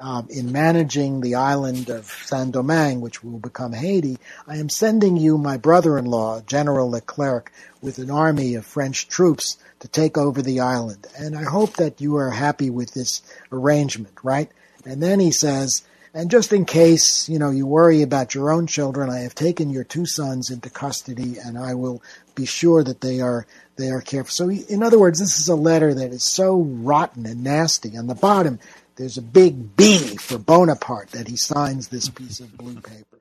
[0.00, 5.16] um, in managing the island of Saint Domingue, which will become Haiti, I am sending
[5.16, 10.60] you my brother-in-law, General Leclerc, with an army of French troops to take over the
[10.60, 11.06] island.
[11.18, 13.22] And I hope that you are happy with this
[13.52, 14.50] arrangement, right?
[14.84, 15.82] And then he says,
[16.12, 19.70] and just in case, you know, you worry about your own children, I have taken
[19.70, 22.02] your two sons into custody and I will
[22.34, 23.46] be sure that they are
[23.76, 24.30] they are careful.
[24.30, 27.96] So he, in other words, this is a letter that is so rotten and nasty.
[27.96, 28.58] On the bottom,
[29.00, 33.18] there's a big B for Bonaparte that he signs this piece of blue paper.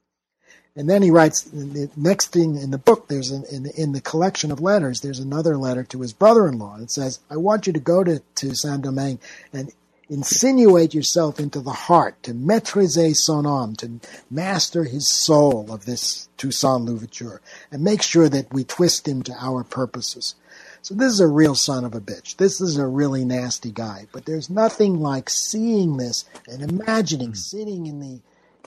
[0.76, 3.08] And then he writes the next thing in the book.
[3.08, 5.00] There's an, in in the collection of letters.
[5.00, 6.82] There's another letter to his brother-in-law.
[6.82, 9.20] It says, "I want you to go to to Saint Domingue
[9.54, 9.72] and
[10.10, 14.00] insinuate yourself into the heart, to maîtriser son âme, to
[14.30, 19.34] master his soul of this Toussaint Louverture, and make sure that we twist him to
[19.40, 20.36] our purposes.
[20.82, 22.38] So this is a real son of a bitch.
[22.38, 24.08] This is a really nasty guy.
[24.12, 28.22] But there's nothing like seeing this and imagining sitting in the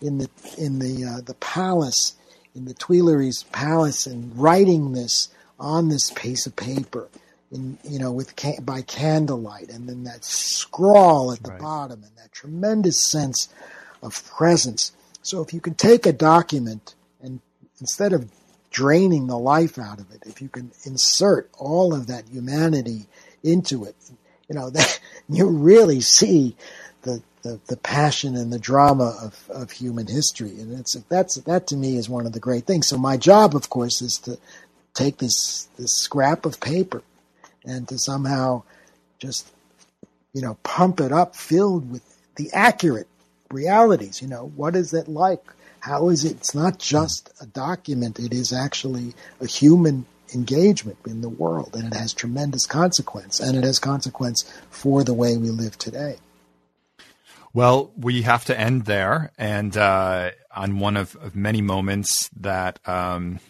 [0.06, 2.14] in the in the uh, the palace
[2.54, 7.08] in the Tuileries palace and writing this on this piece of paper
[7.50, 8.34] in you know with
[8.64, 11.60] by candlelight, and then that scrawl at the right.
[11.60, 13.48] bottom, and that tremendous sense
[14.02, 14.92] of presence.
[15.22, 17.40] So if you can take a document and
[17.80, 18.30] instead of
[18.72, 23.06] draining the life out of it, if you can insert all of that humanity
[23.44, 23.94] into it,
[24.48, 24.98] you know that
[25.28, 26.56] you really see
[27.02, 31.66] the, the, the passion and the drama of, of human history, and it's that's that
[31.68, 32.88] to me is one of the great things.
[32.88, 34.38] So my job, of course, is to
[34.94, 37.02] take this this scrap of paper
[37.64, 38.62] and to somehow
[39.18, 39.50] just
[40.32, 42.02] you know pump it up filled with
[42.36, 43.08] the accurate
[43.50, 44.22] realities.
[44.22, 45.44] You know what is it like
[45.82, 51.20] how is it it's not just a document it is actually a human engagement in
[51.20, 55.50] the world and it has tremendous consequence and it has consequence for the way we
[55.50, 56.16] live today
[57.54, 62.78] well, we have to end there, and uh, on one of, of, many moments that
[62.88, 63.40] um,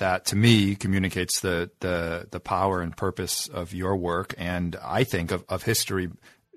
[0.00, 5.04] that to me communicates the, the, the power and purpose of your work and I
[5.04, 6.10] think of, of history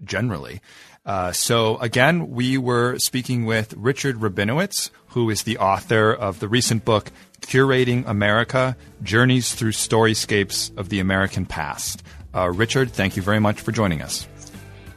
[0.03, 0.61] generally.
[1.05, 6.47] Uh, so again, we were speaking with Richard Rabinowitz, who is the author of the
[6.47, 12.03] recent book Curating America: Journeys Through Storyscapes of the American Past.
[12.33, 14.27] Uh, Richard, thank you very much for joining us.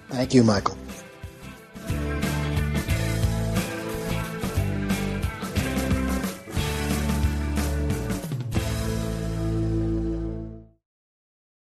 [0.09, 0.79] Thank you, Michael.